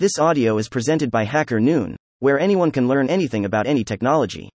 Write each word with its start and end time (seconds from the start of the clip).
This 0.00 0.18
audio 0.18 0.56
is 0.56 0.70
presented 0.70 1.10
by 1.10 1.24
Hacker 1.24 1.60
Noon, 1.60 1.94
where 2.20 2.40
anyone 2.40 2.70
can 2.70 2.88
learn 2.88 3.10
anything 3.10 3.44
about 3.44 3.66
any 3.66 3.84
technology. 3.84 4.48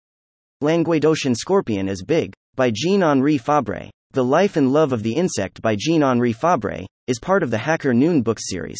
Languedocian 0.63 1.35
Scorpion 1.35 1.87
is 1.87 2.03
Big, 2.03 2.33
by 2.55 2.71
Jean 2.73 3.03
Henri 3.03 3.37
Fabre. 3.37 3.91
The 4.13 4.23
Life 4.23 4.57
and 4.57 4.73
Love 4.73 4.91
of 4.91 5.03
the 5.03 5.13
Insect 5.13 5.61
by 5.61 5.75
Jean 5.77 6.01
Henri 6.01 6.33
Fabre 6.33 6.87
is 7.05 7.19
part 7.19 7.43
of 7.43 7.51
the 7.51 7.59
Hacker 7.59 7.93
Noon 7.93 8.23
book 8.23 8.39
series. 8.41 8.79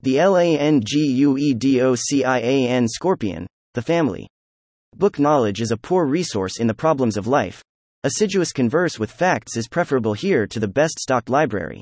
The 0.02 0.16
Languedocian 0.18 2.90
Scorpion, 2.90 3.48
The 3.74 3.82
Family. 3.82 4.28
Book 4.98 5.18
knowledge 5.18 5.62
is 5.62 5.72
a 5.72 5.78
poor 5.78 6.06
resource 6.06 6.60
in 6.60 6.68
the 6.68 6.74
problems 6.74 7.16
of 7.16 7.26
life. 7.26 7.64
Assiduous 8.04 8.52
converse 8.52 9.00
with 9.00 9.10
facts 9.10 9.56
is 9.56 9.70
preferable 9.70 10.14
here 10.14 10.46
to 10.46 10.60
the 10.60 10.68
best 10.68 11.00
stocked 11.00 11.30
library. 11.30 11.82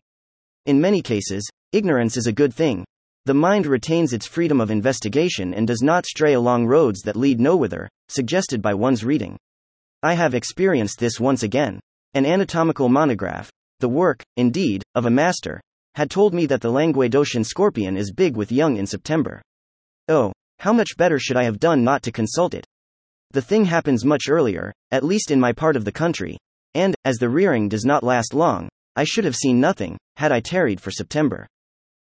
In 0.67 0.79
many 0.79 1.01
cases, 1.01 1.49
ignorance 1.71 2.17
is 2.17 2.27
a 2.27 2.31
good 2.31 2.53
thing. 2.53 2.85
The 3.25 3.33
mind 3.33 3.65
retains 3.65 4.13
its 4.13 4.27
freedom 4.27 4.61
of 4.61 4.69
investigation 4.69 5.55
and 5.55 5.67
does 5.67 5.81
not 5.81 6.05
stray 6.05 6.33
along 6.33 6.67
roads 6.67 7.01
that 7.01 7.15
lead 7.15 7.39
nowhither, 7.39 7.87
suggested 8.09 8.61
by 8.61 8.75
one's 8.75 9.03
reading. 9.03 9.37
I 10.03 10.13
have 10.13 10.35
experienced 10.35 10.99
this 10.99 11.19
once 11.19 11.41
again. 11.41 11.79
An 12.13 12.27
anatomical 12.27 12.89
monograph, 12.89 13.49
the 13.79 13.89
work, 13.89 14.23
indeed, 14.37 14.83
of 14.93 15.07
a 15.07 15.11
master, 15.11 15.59
had 15.95 16.11
told 16.11 16.33
me 16.33 16.45
that 16.45 16.61
the 16.61 16.71
Languedocian 16.71 17.45
scorpion 17.45 17.97
is 17.97 18.13
big 18.13 18.37
with 18.37 18.51
young 18.51 18.77
in 18.77 18.85
September. 18.85 19.41
Oh, 20.07 20.31
how 20.59 20.73
much 20.73 20.95
better 20.95 21.17
should 21.17 21.37
I 21.37 21.45
have 21.45 21.59
done 21.59 21.83
not 21.83 22.03
to 22.03 22.11
consult 22.11 22.53
it? 22.53 22.65
The 23.31 23.41
thing 23.43 23.65
happens 23.65 24.03
much 24.03 24.23
earlier, 24.27 24.73
at 24.89 25.03
least 25.03 25.29
in 25.29 25.39
my 25.39 25.53
part 25.53 25.75
of 25.75 25.85
the 25.85 25.91
country, 25.91 26.37
and, 26.73 26.95
as 27.05 27.17
the 27.17 27.29
rearing 27.29 27.69
does 27.69 27.85
not 27.85 28.03
last 28.03 28.33
long, 28.33 28.69
I 28.95 29.03
should 29.03 29.23
have 29.23 29.35
seen 29.35 29.59
nothing, 29.59 29.97
had 30.17 30.31
I 30.31 30.39
tarried 30.39 30.81
for 30.81 30.89
September. 30.89 31.47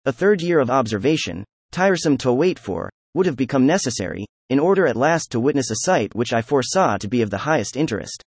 A 0.05 0.11
third 0.11 0.41
year 0.41 0.59
of 0.59 0.71
observation, 0.71 1.45
tiresome 1.71 2.17
to 2.17 2.33
wait 2.33 2.57
for, 2.57 2.89
would 3.13 3.27
have 3.27 3.35
become 3.35 3.67
necessary, 3.67 4.25
in 4.49 4.57
order 4.59 4.87
at 4.87 4.95
last 4.95 5.31
to 5.31 5.39
witness 5.39 5.69
a 5.69 5.85
sight 5.85 6.15
which 6.15 6.33
I 6.33 6.41
foresaw 6.41 6.97
to 6.97 7.07
be 7.07 7.21
of 7.21 7.29
the 7.29 7.37
highest 7.37 7.77
interest. 7.77 8.23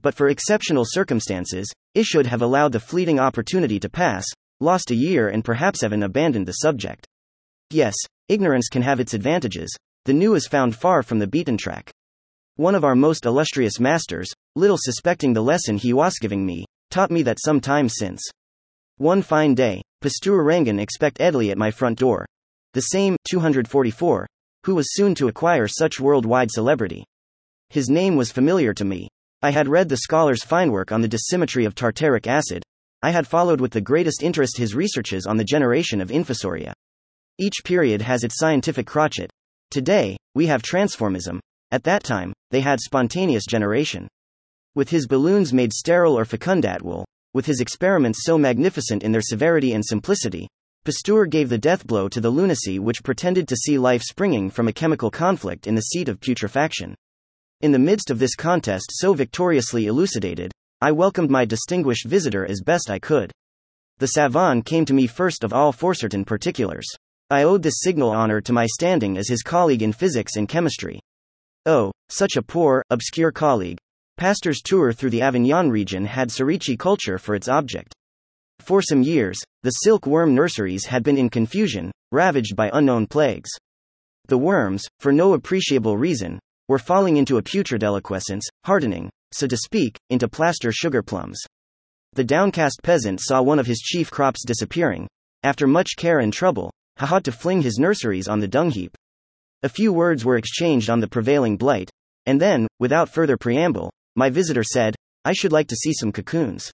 But 0.00 0.14
for 0.14 0.28
exceptional 0.28 0.84
circumstances, 0.86 1.70
I 1.94 2.00
should 2.00 2.26
have 2.26 2.40
allowed 2.40 2.72
the 2.72 2.80
fleeting 2.80 3.20
opportunity 3.20 3.78
to 3.78 3.90
pass, 3.90 4.24
lost 4.58 4.90
a 4.90 4.96
year 4.96 5.28
and 5.28 5.44
perhaps 5.44 5.84
even 5.84 6.02
abandoned 6.02 6.46
the 6.46 6.52
subject. 6.52 7.06
Yes, 7.68 7.94
ignorance 8.28 8.68
can 8.68 8.80
have 8.80 9.00
its 9.00 9.12
advantages, 9.12 9.68
the 10.06 10.14
new 10.14 10.34
is 10.34 10.46
found 10.46 10.74
far 10.74 11.02
from 11.02 11.18
the 11.18 11.26
beaten 11.26 11.58
track. 11.58 11.92
One 12.56 12.74
of 12.74 12.84
our 12.84 12.94
most 12.94 13.24
illustrious 13.24 13.80
masters, 13.80 14.30
little 14.56 14.76
suspecting 14.78 15.32
the 15.32 15.40
lesson 15.40 15.78
he 15.78 15.94
was 15.94 16.18
giving 16.20 16.44
me, 16.44 16.66
taught 16.90 17.10
me 17.10 17.22
that 17.22 17.38
some 17.42 17.62
time 17.62 17.88
since. 17.88 18.22
One 18.98 19.22
fine 19.22 19.54
day, 19.54 19.80
Pasteur 20.02 20.44
Rangan 20.44 20.78
expect 20.78 21.16
Edley 21.16 21.50
at 21.50 21.56
my 21.56 21.70
front 21.70 21.98
door. 21.98 22.26
The 22.74 22.82
same, 22.82 23.16
244, 23.30 24.26
who 24.66 24.74
was 24.74 24.92
soon 24.92 25.14
to 25.14 25.28
acquire 25.28 25.66
such 25.66 25.98
worldwide 25.98 26.50
celebrity. 26.50 27.04
His 27.70 27.88
name 27.88 28.16
was 28.16 28.30
familiar 28.30 28.74
to 28.74 28.84
me. 28.84 29.08
I 29.40 29.50
had 29.50 29.66
read 29.66 29.88
the 29.88 29.96
scholar's 29.96 30.44
fine 30.44 30.70
work 30.70 30.92
on 30.92 31.00
the 31.00 31.08
dissymmetry 31.08 31.64
of 31.64 31.74
tartaric 31.74 32.26
acid. 32.26 32.62
I 33.02 33.12
had 33.12 33.26
followed 33.26 33.62
with 33.62 33.72
the 33.72 33.80
greatest 33.80 34.22
interest 34.22 34.58
his 34.58 34.74
researches 34.74 35.24
on 35.24 35.38
the 35.38 35.44
generation 35.44 36.02
of 36.02 36.10
infusoria. 36.10 36.74
Each 37.38 37.64
period 37.64 38.02
has 38.02 38.24
its 38.24 38.36
scientific 38.36 38.86
crotchet. 38.86 39.30
Today, 39.70 40.18
we 40.34 40.48
have 40.48 40.62
transformism, 40.62 41.40
at 41.72 41.84
that 41.84 42.04
time, 42.04 42.34
they 42.52 42.60
had 42.60 42.78
spontaneous 42.80 43.44
generation. 43.44 44.06
With 44.76 44.90
his 44.90 45.08
balloons 45.08 45.52
made 45.52 45.72
sterile 45.72 46.16
or 46.16 46.24
fecundatable, 46.24 47.04
with 47.34 47.46
his 47.46 47.60
experiments 47.60 48.24
so 48.24 48.38
magnificent 48.38 49.02
in 49.02 49.10
their 49.10 49.22
severity 49.22 49.72
and 49.72 49.84
simplicity, 49.84 50.46
Pasteur 50.84 51.26
gave 51.26 51.48
the 51.48 51.58
death 51.58 51.86
blow 51.86 52.08
to 52.08 52.20
the 52.20 52.30
lunacy 52.30 52.78
which 52.78 53.02
pretended 53.02 53.48
to 53.48 53.56
see 53.56 53.78
life 53.78 54.02
springing 54.02 54.50
from 54.50 54.68
a 54.68 54.72
chemical 54.72 55.10
conflict 55.10 55.66
in 55.66 55.74
the 55.74 55.80
seat 55.80 56.08
of 56.08 56.20
putrefaction. 56.20 56.94
In 57.62 57.72
the 57.72 57.78
midst 57.78 58.10
of 58.10 58.18
this 58.18 58.34
contest 58.34 58.90
so 58.90 59.14
victoriously 59.14 59.86
elucidated, 59.86 60.52
I 60.80 60.92
welcomed 60.92 61.30
my 61.30 61.44
distinguished 61.44 62.06
visitor 62.06 62.44
as 62.44 62.60
best 62.60 62.90
I 62.90 62.98
could. 62.98 63.32
The 63.98 64.08
savant 64.08 64.66
came 64.66 64.84
to 64.86 64.94
me 64.94 65.06
first 65.06 65.44
of 65.44 65.52
all 65.52 65.72
for 65.72 65.94
certain 65.94 66.24
particulars. 66.24 66.88
I 67.30 67.44
owed 67.44 67.62
this 67.62 67.80
signal 67.80 68.10
honor 68.10 68.40
to 68.42 68.52
my 68.52 68.66
standing 68.66 69.16
as 69.16 69.28
his 69.28 69.42
colleague 69.42 69.82
in 69.82 69.92
physics 69.92 70.36
and 70.36 70.48
chemistry. 70.48 71.00
Oh, 71.64 71.92
such 72.08 72.36
a 72.36 72.42
poor, 72.42 72.82
obscure 72.90 73.30
colleague. 73.30 73.78
Pasteur's 74.16 74.60
tour 74.62 74.92
through 74.92 75.10
the 75.10 75.22
Avignon 75.22 75.70
region 75.70 76.04
had 76.04 76.28
sericulture 76.28 77.20
for 77.20 77.34
its 77.34 77.48
object. 77.48 77.94
For 78.58 78.82
some 78.82 79.02
years, 79.02 79.38
the 79.62 79.70
silkworm 79.70 80.34
nurseries 80.34 80.86
had 80.86 81.02
been 81.02 81.18
in 81.18 81.28
confusion, 81.28 81.90
ravaged 82.10 82.56
by 82.56 82.70
unknown 82.72 83.06
plagues. 83.06 83.50
The 84.28 84.38
worms, 84.38 84.84
for 85.00 85.12
no 85.12 85.34
appreciable 85.34 85.96
reason, 85.96 86.38
were 86.68 86.78
falling 86.78 87.16
into 87.16 87.38
a 87.38 87.42
putrid 87.42 87.80
deliquescence, 87.80 88.44
hardening, 88.64 89.10
so 89.32 89.46
to 89.46 89.56
speak, 89.56 89.98
into 90.10 90.28
plaster 90.28 90.72
sugar 90.72 91.02
plums. 91.02 91.40
The 92.14 92.24
downcast 92.24 92.80
peasant 92.82 93.20
saw 93.20 93.40
one 93.40 93.58
of 93.58 93.66
his 93.66 93.78
chief 93.78 94.10
crops 94.10 94.44
disappearing. 94.44 95.08
After 95.42 95.66
much 95.66 95.96
care 95.96 96.20
and 96.20 96.32
trouble, 96.32 96.70
he 97.00 97.06
had 97.06 97.24
to 97.24 97.32
fling 97.32 97.62
his 97.62 97.78
nurseries 97.78 98.28
on 98.28 98.40
the 98.40 98.48
dung 98.48 98.70
heap. 98.70 98.96
A 99.64 99.68
few 99.68 99.92
words 99.92 100.24
were 100.24 100.36
exchanged 100.36 100.90
on 100.90 100.98
the 100.98 101.06
prevailing 101.06 101.56
blight, 101.56 101.88
and 102.26 102.40
then, 102.40 102.66
without 102.80 103.08
further 103.08 103.36
preamble, 103.36 103.92
my 104.16 104.28
visitor 104.28 104.64
said, 104.64 104.96
I 105.24 105.32
should 105.32 105.52
like 105.52 105.68
to 105.68 105.76
see 105.76 105.92
some 105.92 106.10
cocoons. 106.10 106.72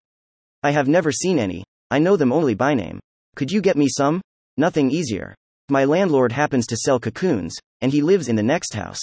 I 0.62 0.70
have 0.70 0.88
never 0.88 1.12
seen 1.12 1.38
any, 1.38 1.64
I 1.90 1.98
know 1.98 2.16
them 2.16 2.32
only 2.32 2.54
by 2.54 2.72
name. 2.72 2.98
Could 3.36 3.50
you 3.50 3.60
get 3.60 3.76
me 3.76 3.88
some? 3.88 4.22
Nothing 4.56 4.90
easier. 4.90 5.34
My 5.68 5.84
landlord 5.84 6.32
happens 6.32 6.66
to 6.68 6.78
sell 6.78 6.98
cocoons, 6.98 7.56
and 7.82 7.92
he 7.92 8.00
lives 8.00 8.28
in 8.28 8.36
the 8.36 8.42
next 8.42 8.72
house. 8.72 9.00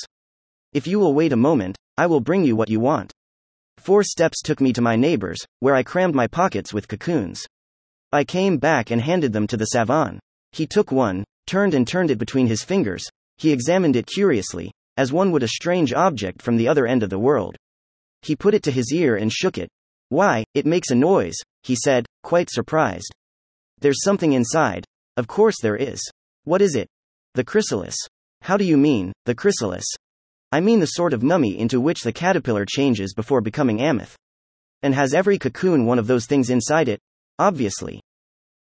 If 0.74 0.88
you 0.88 1.00
will 1.00 1.14
wait 1.14 1.32
a 1.32 1.38
moment, 1.38 1.78
I 1.96 2.08
will 2.08 2.20
bring 2.20 2.44
you 2.44 2.56
what 2.56 2.70
you 2.70 2.80
want. 2.80 3.14
Four 3.78 4.04
steps 4.04 4.42
took 4.42 4.60
me 4.60 4.74
to 4.74 4.82
my 4.82 4.96
neighbor's, 4.96 5.46
where 5.60 5.76
I 5.76 5.84
crammed 5.84 6.16
my 6.16 6.26
pockets 6.26 6.74
with 6.74 6.88
cocoons. 6.88 7.46
I 8.12 8.24
came 8.24 8.58
back 8.58 8.90
and 8.90 9.00
handed 9.00 9.32
them 9.32 9.46
to 9.46 9.58
the 9.58 9.66
savant. 9.66 10.20
He 10.54 10.66
took 10.66 10.92
one, 10.92 11.24
turned 11.46 11.76
and 11.76 11.88
turned 11.88 12.10
it 12.10 12.18
between 12.18 12.48
his 12.48 12.64
fingers, 12.64 13.08
he 13.38 13.52
examined 13.52 13.96
it 13.96 14.08
curiously, 14.08 14.72
as 14.98 15.12
one 15.12 15.32
would 15.32 15.44
a 15.44 15.48
strange 15.48 15.94
object 15.94 16.42
from 16.42 16.58
the 16.58 16.68
other 16.68 16.88
end 16.88 17.04
of 17.04 17.10
the 17.10 17.20
world. 17.20 17.56
He 18.22 18.36
put 18.36 18.54
it 18.54 18.64
to 18.64 18.72
his 18.72 18.92
ear 18.94 19.16
and 19.16 19.32
shook 19.32 19.58
it. 19.58 19.70
Why, 20.10 20.44
it 20.54 20.66
makes 20.66 20.92
a 20.92 20.96
noise, 20.96 21.36
he 21.64 21.76
said, 21.76 22.06
quite 22.24 22.50
surprised. 22.50 23.14
There's 23.80 24.04
something 24.04 24.34
inside. 24.34 24.86
Of 25.18 25.28
course 25.28 25.56
there 25.62 25.76
is. 25.76 26.02
What 26.44 26.62
is 26.62 26.76
it? 26.76 26.88
The 27.34 27.44
chrysalis. 27.44 27.98
How 28.42 28.58
do 28.58 28.64
you 28.64 28.78
mean, 28.78 29.12
the 29.26 29.36
chrysalis? 29.36 29.86
I 30.52 30.62
mean 30.62 30.80
the 30.80 30.86
sort 30.86 31.14
of 31.14 31.24
mummy 31.24 31.58
into 31.58 31.82
which 31.82 32.02
the 32.02 32.14
caterpillar 32.14 32.66
changes 32.66 33.14
before 33.14 33.42
becoming 33.42 33.80
ameth. 33.80 34.16
And 34.84 34.94
has 34.94 35.14
every 35.14 35.38
cocoon 35.38 35.86
one 35.86 36.00
of 36.00 36.08
those 36.08 36.28
things 36.28 36.50
inside 36.50 36.88
it? 36.88 37.00
Obviously. 37.40 38.00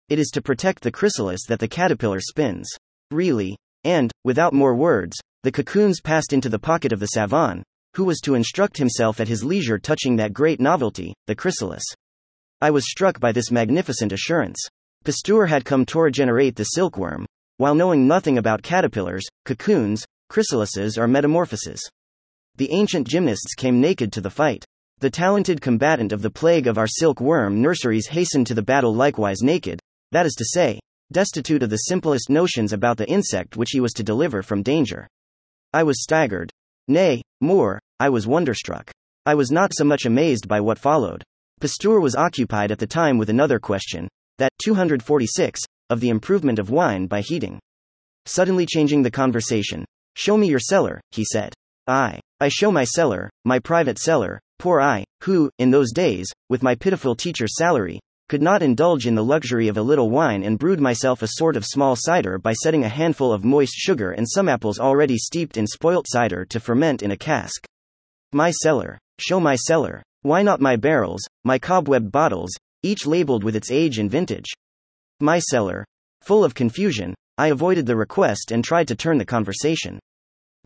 It 0.07 0.19
is 0.19 0.29
to 0.29 0.41
protect 0.41 0.83
the 0.83 0.91
chrysalis 0.91 1.41
that 1.47 1.59
the 1.59 1.67
caterpillar 1.67 2.19
spins. 2.19 2.69
Really? 3.09 3.57
And, 3.83 4.11
without 4.23 4.53
more 4.53 4.75
words, 4.75 5.17
the 5.43 5.51
cocoons 5.51 6.01
passed 6.01 6.33
into 6.33 6.49
the 6.49 6.59
pocket 6.59 6.91
of 6.91 6.99
the 6.99 7.07
savant, 7.07 7.63
who 7.95 8.03
was 8.03 8.19
to 8.21 8.35
instruct 8.35 8.77
himself 8.77 9.19
at 9.19 9.27
his 9.27 9.43
leisure 9.43 9.79
touching 9.79 10.15
that 10.15 10.33
great 10.33 10.59
novelty, 10.59 11.13
the 11.27 11.35
chrysalis. 11.35 11.83
I 12.61 12.69
was 12.69 12.89
struck 12.89 13.19
by 13.19 13.31
this 13.31 13.51
magnificent 13.51 14.11
assurance. 14.11 14.59
Pasteur 15.03 15.47
had 15.47 15.65
come 15.65 15.85
to 15.87 15.99
regenerate 15.99 16.55
the 16.55 16.63
silkworm, 16.63 17.25
while 17.57 17.73
knowing 17.73 18.07
nothing 18.07 18.37
about 18.37 18.61
caterpillars, 18.61 19.25
cocoons, 19.45 20.05
chrysalises, 20.29 20.97
or 20.97 21.07
metamorphoses. 21.07 21.81
The 22.57 22.71
ancient 22.71 23.07
gymnasts 23.07 23.55
came 23.55 23.81
naked 23.81 24.13
to 24.13 24.21
the 24.21 24.29
fight. 24.29 24.63
The 24.99 25.09
talented 25.09 25.59
combatant 25.59 26.11
of 26.11 26.21
the 26.21 26.29
plague 26.29 26.67
of 26.67 26.77
our 26.77 26.87
silkworm 26.87 27.59
nurseries 27.61 28.07
hastened 28.07 28.45
to 28.47 28.53
the 28.53 28.61
battle 28.61 28.93
likewise 28.93 29.41
naked, 29.41 29.79
that 30.11 30.27
is 30.27 30.35
to 30.35 30.45
say, 30.45 30.79
destitute 31.11 31.63
of 31.63 31.69
the 31.69 31.77
simplest 31.77 32.29
notions 32.29 32.73
about 32.73 32.97
the 32.97 33.07
insect 33.09 33.57
which 33.57 33.71
he 33.71 33.79
was 33.79 33.93
to 33.93 34.03
deliver 34.03 34.41
from 34.41 34.63
danger. 34.63 35.07
I 35.73 35.83
was 35.83 36.03
staggered. 36.03 36.51
Nay, 36.87 37.21
more, 37.41 37.79
I 37.99 38.09
was 38.09 38.27
wonderstruck. 38.27 38.91
I 39.25 39.35
was 39.35 39.51
not 39.51 39.71
so 39.73 39.83
much 39.83 40.05
amazed 40.05 40.47
by 40.47 40.59
what 40.59 40.79
followed. 40.79 41.23
Pasteur 41.59 41.99
was 41.99 42.15
occupied 42.15 42.71
at 42.71 42.79
the 42.79 42.87
time 42.87 43.17
with 43.17 43.29
another 43.29 43.59
question, 43.59 44.07
that 44.37 44.51
246, 44.63 45.61
of 45.89 45.99
the 45.99 46.09
improvement 46.09 46.57
of 46.57 46.69
wine 46.71 47.05
by 47.05 47.21
heating. 47.21 47.59
Suddenly 48.25 48.65
changing 48.65 49.03
the 49.03 49.11
conversation, 49.11 49.85
Show 50.15 50.37
me 50.37 50.47
your 50.47 50.59
cellar, 50.59 50.99
he 51.11 51.23
said. 51.23 51.53
I. 51.87 52.19
I 52.39 52.49
show 52.49 52.71
my 52.71 52.83
cellar, 52.83 53.29
my 53.45 53.59
private 53.59 53.97
cellar, 53.97 54.39
poor 54.59 54.81
I, 54.81 55.03
who, 55.23 55.49
in 55.57 55.71
those 55.71 55.91
days, 55.91 56.27
with 56.49 56.63
my 56.63 56.75
pitiful 56.75 57.15
teacher's 57.15 57.55
salary, 57.55 57.99
could 58.31 58.41
not 58.41 58.63
indulge 58.63 59.07
in 59.07 59.15
the 59.15 59.21
luxury 59.21 59.67
of 59.67 59.75
a 59.75 59.81
little 59.81 60.09
wine 60.09 60.41
and 60.41 60.57
brewed 60.57 60.79
myself 60.79 61.21
a 61.21 61.31
sort 61.31 61.57
of 61.57 61.65
small 61.65 61.97
cider 61.97 62.37
by 62.37 62.53
setting 62.53 62.85
a 62.85 62.87
handful 62.87 63.33
of 63.33 63.43
moist 63.43 63.73
sugar 63.75 64.11
and 64.11 64.25
some 64.25 64.47
apples 64.47 64.79
already 64.79 65.17
steeped 65.17 65.57
in 65.57 65.67
spoilt 65.67 66.05
cider 66.07 66.45
to 66.45 66.57
ferment 66.57 67.03
in 67.03 67.11
a 67.11 67.17
cask. 67.17 67.65
My 68.31 68.49
cellar. 68.49 68.97
Show 69.19 69.41
my 69.41 69.57
cellar. 69.57 70.01
Why 70.21 70.43
not 70.43 70.61
my 70.61 70.77
barrels, 70.77 71.19
my 71.43 71.59
cobweb 71.59 72.09
bottles, 72.09 72.51
each 72.83 73.05
labeled 73.05 73.43
with 73.43 73.53
its 73.53 73.69
age 73.69 73.99
and 73.99 74.09
vintage? 74.09 74.47
My 75.19 75.39
cellar. 75.39 75.83
Full 76.21 76.45
of 76.45 76.55
confusion, 76.55 77.13
I 77.37 77.47
avoided 77.47 77.85
the 77.85 77.97
request 77.97 78.53
and 78.53 78.63
tried 78.63 78.87
to 78.87 78.95
turn 78.95 79.17
the 79.17 79.25
conversation. 79.25 79.99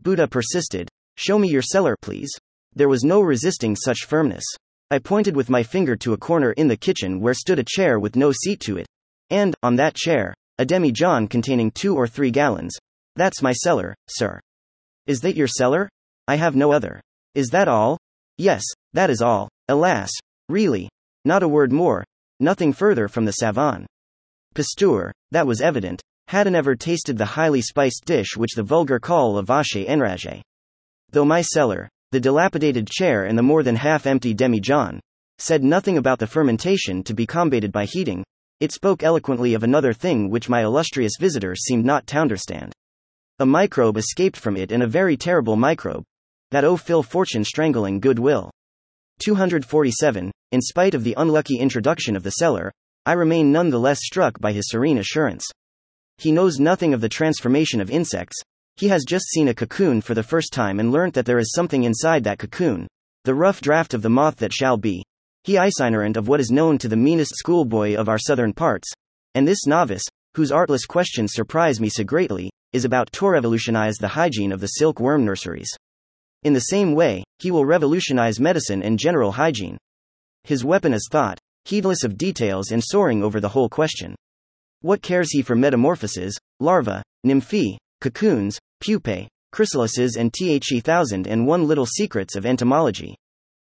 Buddha 0.04 0.28
persisted. 0.28 0.88
Show 1.18 1.40
me 1.40 1.50
your 1.50 1.64
cellar, 1.64 1.96
please. 2.04 2.30
There 2.76 2.90
was 2.90 3.04
no 3.04 3.22
resisting 3.22 3.76
such 3.76 4.06
firmness. 4.06 4.46
I 4.95 5.00
pointed 5.00 5.36
with 5.36 5.50
my 5.50 5.62
finger 5.62 5.97
to 5.97 6.13
a 6.13 6.18
corner 6.18 6.53
in 6.53 6.69
the 6.69 6.77
kitchen 6.77 7.19
where 7.19 7.33
stood 7.33 7.59
a 7.59 7.65
chair 7.68 8.00
with 8.00 8.15
no 8.15 8.31
seat 8.31 8.62
to 8.62 8.77
it. 8.77 8.88
And, 9.30 9.53
on 9.62 9.75
that 9.75 9.94
chair, 9.94 10.33
a 10.57 10.65
demijohn 10.65 11.30
containing 11.30 11.71
two 11.71 11.97
or 11.97 12.07
three 12.07 12.31
gallons. 12.31 12.74
That's 13.18 13.42
my 13.42 13.51
cellar, 13.51 13.94
sir. 14.07 14.39
Is 15.06 15.19
that 15.19 15.36
your 15.36 15.50
cellar? 15.50 15.89
I 16.30 16.36
have 16.36 16.56
no 16.56 16.71
other. 16.71 17.01
Is 17.33 17.50
that 17.50 17.68
all? 17.68 17.97
Yes, 18.38 18.63
that 18.94 19.09
is 19.09 19.21
all. 19.21 19.50
Alas, 19.68 20.12
really. 20.47 20.88
Not 21.25 21.44
a 21.44 21.50
word 21.50 21.74
more, 21.74 22.06
nothing 22.39 22.71
further 22.71 23.09
from 23.09 23.25
the 23.25 23.33
savant. 23.33 23.88
Pasteur, 24.53 25.12
that 25.31 25.45
was 25.45 25.59
evident, 25.59 26.01
hadn't 26.30 26.56
ever 26.56 26.74
tasted 26.74 27.18
the 27.18 27.25
highly 27.25 27.62
spiced 27.62 28.06
dish 28.06 28.38
which 28.38 28.56
the 28.56 28.63
vulgar 28.63 29.01
call 29.01 29.39
a 29.39 29.44
vache 29.44 29.86
enragé. 29.89 30.39
Though 31.12 31.25
my 31.25 31.42
cellar, 31.42 31.89
the 32.16 32.22
dilapidated 32.22 32.88
chair, 32.88 33.26
and 33.26 33.38
the 33.38 33.44
more 33.44 33.62
than 33.62 33.76
half 33.76 34.08
empty 34.08 34.34
demijohn 34.34 35.02
said 35.38 35.66
nothing 35.66 35.98
about 35.98 36.18
the 36.18 36.26
fermentation 36.26 37.04
to 37.04 37.14
be 37.14 37.26
combated 37.26 37.74
by 37.74 37.84
heating, 37.84 38.24
it 38.62 38.72
spoke 38.72 39.04
eloquently 39.04 39.54
of 39.54 39.64
another 39.64 39.92
thing 39.92 40.30
which 40.30 40.48
my 40.48 40.64
illustrious 40.64 41.12
visitor 41.20 41.56
seemed 41.58 41.84
not 41.84 42.08
to 42.08 42.18
understand. 42.18 42.72
A 43.40 43.46
microbe 43.46 43.98
escaped 43.98 44.38
from 44.38 44.56
it, 44.56 44.72
and 44.72 44.82
a 44.82 44.88
very 44.88 45.18
terrible 45.18 45.58
microbe. 45.58 46.06
That 46.52 46.64
oh, 46.64 46.78
Phil 46.78 47.04
Fortune 47.04 47.44
strangling 47.44 48.00
goodwill. 48.00 48.50
247. 49.20 50.32
In 50.54 50.62
spite 50.62 50.94
of 50.94 51.04
the 51.04 51.16
unlucky 51.18 51.58
introduction 51.58 52.16
of 52.16 52.24
the 52.24 52.32
cellar, 52.32 52.72
I 53.06 53.12
remain 53.12 53.52
none 53.52 53.70
the 53.72 53.78
less 53.78 54.00
struck 54.02 54.40
by 54.40 54.54
his 54.54 54.70
serene 54.70 55.00
assurance. 55.00 55.44
He 56.18 56.32
knows 56.32 56.62
nothing 56.62 56.94
of 56.94 57.02
the 57.02 57.10
transformation 57.10 57.82
of 57.82 57.92
insects, 57.92 58.42
he 58.77 58.88
has 58.89 59.06
just 59.06 59.25
seen 59.30 59.48
a 59.48 59.54
cocoon 59.54 60.01
for 60.01 60.13
the 60.13 60.24
first 60.24 60.51
time 60.51 60.80
and 60.80 60.92
learnt 60.92 61.13
that 61.13 61.25
there 61.25 61.39
is 61.39 61.54
something 61.54 61.83
inside 61.83 62.24
that 62.24 62.39
cocoon. 62.39 62.88
The 63.24 63.33
rough 63.33 63.62
draft 63.62 63.94
of 63.94 64.01
the 64.01 64.10
moth 64.10 64.36
that 64.38 64.54
shall 64.54 64.77
be. 64.77 65.04
He 65.44 65.57
is 65.57 65.80
ignorant 65.80 66.18
of 66.18 66.27
what 66.27 66.39
is 66.39 66.51
known 66.51 66.77
to 66.80 66.88
the 66.88 66.95
meanest 66.98 67.36
schoolboy 67.36 67.95
of 67.95 68.10
our 68.10 68.19
southern 68.19 68.51
parts. 68.51 68.92
And 69.33 69.48
this 69.48 69.66
novice, 69.66 70.04
whose 70.36 70.51
artless 70.51 70.86
questions 70.86 71.33
surprise 71.33 71.80
me 71.80 71.88
so 71.88 72.04
greatly, 72.04 72.50
is 72.74 72.83
about 72.83 73.12
to 73.13 73.30
revolutionize 73.30 73.95
the 73.95 74.10
hygiene 74.10 74.51
of 74.51 74.60
the 74.60 74.68
silkworm 74.68 75.24
nurseries. 75.24 75.69
In 76.44 76.54
the 76.54 76.60
same 76.60 76.94
way, 76.94 77.24
he 77.39 77.51
will 77.51 77.66
revolutionize 77.66 78.39
medicine 78.39 78.83
and 78.83 79.00
general 79.00 79.31
hygiene. 79.31 79.78
His 80.44 80.66
weapon 80.66 80.94
is 80.94 81.07
thought, 81.10 81.39
heedless 81.63 82.04
of 82.04 82.18
details 82.18 82.71
and 82.71 82.83
soaring 82.83 83.24
over 83.24 83.39
the 83.39 83.50
whole 83.50 83.69
question. 83.69 84.16
What 84.81 85.01
cares 85.01 85.31
he 85.31 85.42
for 85.42 85.56
metamorphoses, 85.56 86.38
larvae, 86.60 87.01
nymphae, 87.25 87.78
cocoons, 88.12 88.60
pupae, 88.81 89.28
chrysalises, 89.52 90.16
and 90.18 90.31
the 90.31 90.81
thousand 90.81 91.28
and 91.28 91.48
one 91.48 91.66
little 91.68 91.86
secrets 91.86 92.36
of 92.36 92.46
entomology? 92.46 93.16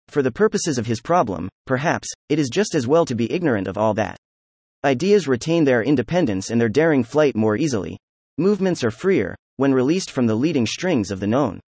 For 0.09 0.23
the 0.23 0.33
purposes 0.33 0.79
of 0.79 0.87
his 0.87 1.01
problem, 1.01 1.49
perhaps, 1.67 2.09
it 2.29 2.39
is 2.39 2.49
just 2.49 2.75
as 2.75 2.87
well 2.87 3.05
to 3.07 3.15
be 3.15 3.31
ignorant 3.31 3.69
of 3.69 3.77
all 3.77 3.95
that. 3.95 4.17
Ideas 4.85 5.29
retain 5.29 5.65
their 5.65 5.83
independence 5.83 6.51
and 6.51 6.61
their 6.61 6.69
daring 6.69 7.05
flight 7.05 7.37
more 7.37 7.57
easily, 7.57 7.99
Movements 8.39 8.83
are 8.83 8.91
freer, 8.91 9.37
when 9.57 9.75
released 9.75 10.11
from 10.11 10.27
the 10.27 10.35
leading 10.35 10.65
strings 10.65 11.11
of 11.11 11.21
the 11.21 11.27
known. 11.27 11.61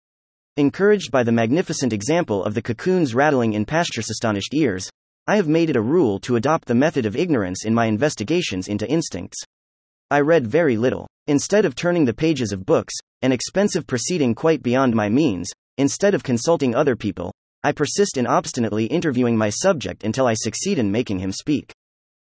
Encouraged 0.56 1.10
by 1.10 1.24
the 1.24 1.32
magnificent 1.32 1.92
example 1.92 2.44
of 2.44 2.54
the 2.54 2.62
cocoons 2.62 3.16
rattling 3.16 3.54
in 3.54 3.64
Pasteur's 3.64 4.08
astonished 4.08 4.54
ears, 4.54 4.88
I 5.26 5.34
have 5.34 5.48
made 5.48 5.70
it 5.70 5.76
a 5.76 5.82
rule 5.82 6.20
to 6.20 6.36
adopt 6.36 6.68
the 6.68 6.76
method 6.76 7.04
of 7.04 7.16
ignorance 7.16 7.64
in 7.64 7.74
my 7.74 7.86
investigations 7.86 8.68
into 8.68 8.88
instincts. 8.88 9.42
I 10.12 10.20
read 10.20 10.46
very 10.46 10.76
little. 10.76 11.06
Instead 11.26 11.64
of 11.64 11.74
turning 11.74 12.04
the 12.04 12.12
pages 12.12 12.52
of 12.52 12.66
books, 12.66 12.92
an 13.22 13.32
expensive 13.32 13.86
proceeding 13.86 14.34
quite 14.34 14.62
beyond 14.62 14.94
my 14.94 15.08
means, 15.08 15.48
instead 15.78 16.12
of 16.12 16.22
consulting 16.22 16.74
other 16.74 16.94
people, 16.94 17.32
I 17.64 17.72
persist 17.72 18.18
in 18.18 18.26
obstinately 18.26 18.84
interviewing 18.84 19.38
my 19.38 19.48
subject 19.48 20.04
until 20.04 20.26
I 20.26 20.34
succeed 20.34 20.78
in 20.78 20.92
making 20.92 21.20
him 21.20 21.32
speak. 21.32 21.72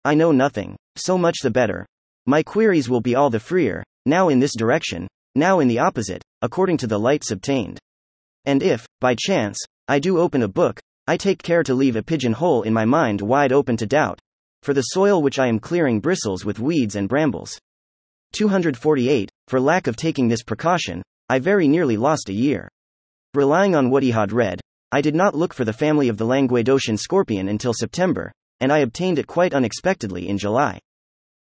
I 0.05 0.15
know 0.15 0.33
nothing, 0.33 0.75
so 0.97 1.17
much 1.17 1.37
the 1.41 1.53
better. 1.53 1.87
My 2.27 2.43
queries 2.43 2.89
will 2.89 3.01
be 3.01 3.15
all 3.15 3.31
the 3.31 3.39
freer, 3.39 3.85
now 4.05 4.29
in 4.29 4.41
this 4.41 4.57
direction, 4.57 5.07
now 5.37 5.61
in 5.61 5.69
the 5.69 5.79
opposite, 5.79 6.25
according 6.43 6.79
to 6.79 6.89
the 6.89 6.99
lights 6.99 7.31
obtained. 7.31 7.79
And 8.45 8.61
if, 8.61 8.89
by 9.01 9.15
chance, 9.17 9.57
I 9.87 10.01
do 10.01 10.19
open 10.19 10.43
a 10.43 10.49
book, 10.49 10.81
I 11.07 11.17
take 11.17 11.45
care 11.45 11.63
to 11.63 11.75
leave 11.75 11.95
a 11.95 12.03
pigeon 12.03 12.33
hole 12.33 12.63
in 12.65 12.73
my 12.75 12.87
mind 12.87 13.21
wide 13.21 13.53
open 13.53 13.77
to 13.77 13.87
doubt, 13.87 14.19
for 14.65 14.75
the 14.75 14.83
soil 14.83 15.23
which 15.23 15.39
I 15.39 15.47
am 15.47 15.61
clearing 15.61 16.01
bristles 16.01 16.45
with 16.45 16.59
weeds 16.59 16.97
and 16.97 17.09
brambles. 17.09 17.57
248. 18.33 19.31
For 19.49 19.61
lack 19.61 19.87
of 19.87 19.97
taking 19.97 20.29
this 20.29 20.43
precaution, 20.43 21.03
I 21.29 21.39
very 21.39 21.69
nearly 21.69 21.97
lost 21.97 22.29
a 22.29 22.35
year. 22.35 22.69
Relying 23.35 23.75
on 23.75 23.91
what 23.91 24.03
he 24.03 24.11
had 24.11 24.33
read, 24.33 24.61
I 24.91 25.01
did 25.01 25.15
not 25.15 25.35
look 25.35 25.53
for 25.53 25.65
the 25.65 25.73
family 25.73 26.09
of 26.09 26.17
the 26.17 26.27
Languedocian 26.27 26.99
scorpion 26.99 27.49
until 27.49 27.75
September, 27.75 28.33
and 28.61 28.73
I 28.73 28.79
obtained 28.79 29.19
it 29.19 29.27
quite 29.27 29.55
unexpectedly 29.55 30.29
in 30.29 30.39
July. 30.39 30.79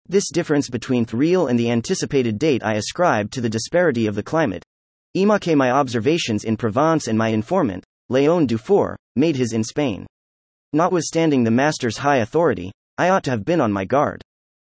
This 0.06 0.30
difference 0.30 0.68
between 0.70 1.04
the 1.04 1.16
real 1.16 1.46
and 1.46 1.58
the 1.58 1.70
anticipated 1.70 2.38
date 2.38 2.62
I 2.62 2.74
ascribed 2.74 3.32
to 3.34 3.40
the 3.40 3.48
disparity 3.48 4.06
of 4.06 4.14
the 4.14 4.22
climate. 4.22 4.64
Imaque 5.16 5.56
my 5.56 5.70
observations 5.70 6.44
in 6.44 6.56
Provence 6.56 7.08
and 7.08 7.16
my 7.16 7.28
informant, 7.28 7.84
Leon 8.08 8.46
Dufour, 8.46 8.96
made 9.16 9.36
his 9.36 9.52
in 9.52 9.64
Spain. 9.64 10.06
Notwithstanding 10.72 11.44
the 11.44 11.50
master's 11.50 11.98
high 11.98 12.18
authority, 12.18 12.70
I 12.98 13.08
ought 13.08 13.24
to 13.24 13.30
have 13.30 13.44
been 13.44 13.60
on 13.60 13.72
my 13.72 13.84
guard. 13.84 14.22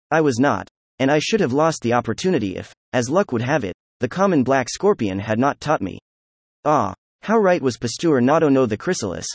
I 0.10 0.22
was 0.22 0.40
not, 0.40 0.68
and 1.02 1.10
I 1.10 1.18
should 1.18 1.40
have 1.40 1.52
lost 1.52 1.82
the 1.82 1.94
opportunity 1.94 2.58
if, 2.58 2.76
as 2.94 3.10
luck 3.10 3.32
would 3.32 3.42
have 3.42 3.64
it, 3.64 3.74
the 4.02 4.08
common 4.08 4.44
black 4.44 4.70
scorpion 4.70 5.18
had 5.18 5.40
not 5.40 5.60
taught 5.60 5.82
me. 5.82 5.98
Ah, 6.64 6.94
how 7.24 7.40
right 7.40 7.60
was 7.60 7.76
Pasteur 7.76 8.22
not 8.22 8.40
to 8.40 8.52
know 8.52 8.68
the 8.68 8.78
chrysalis. 8.78 9.26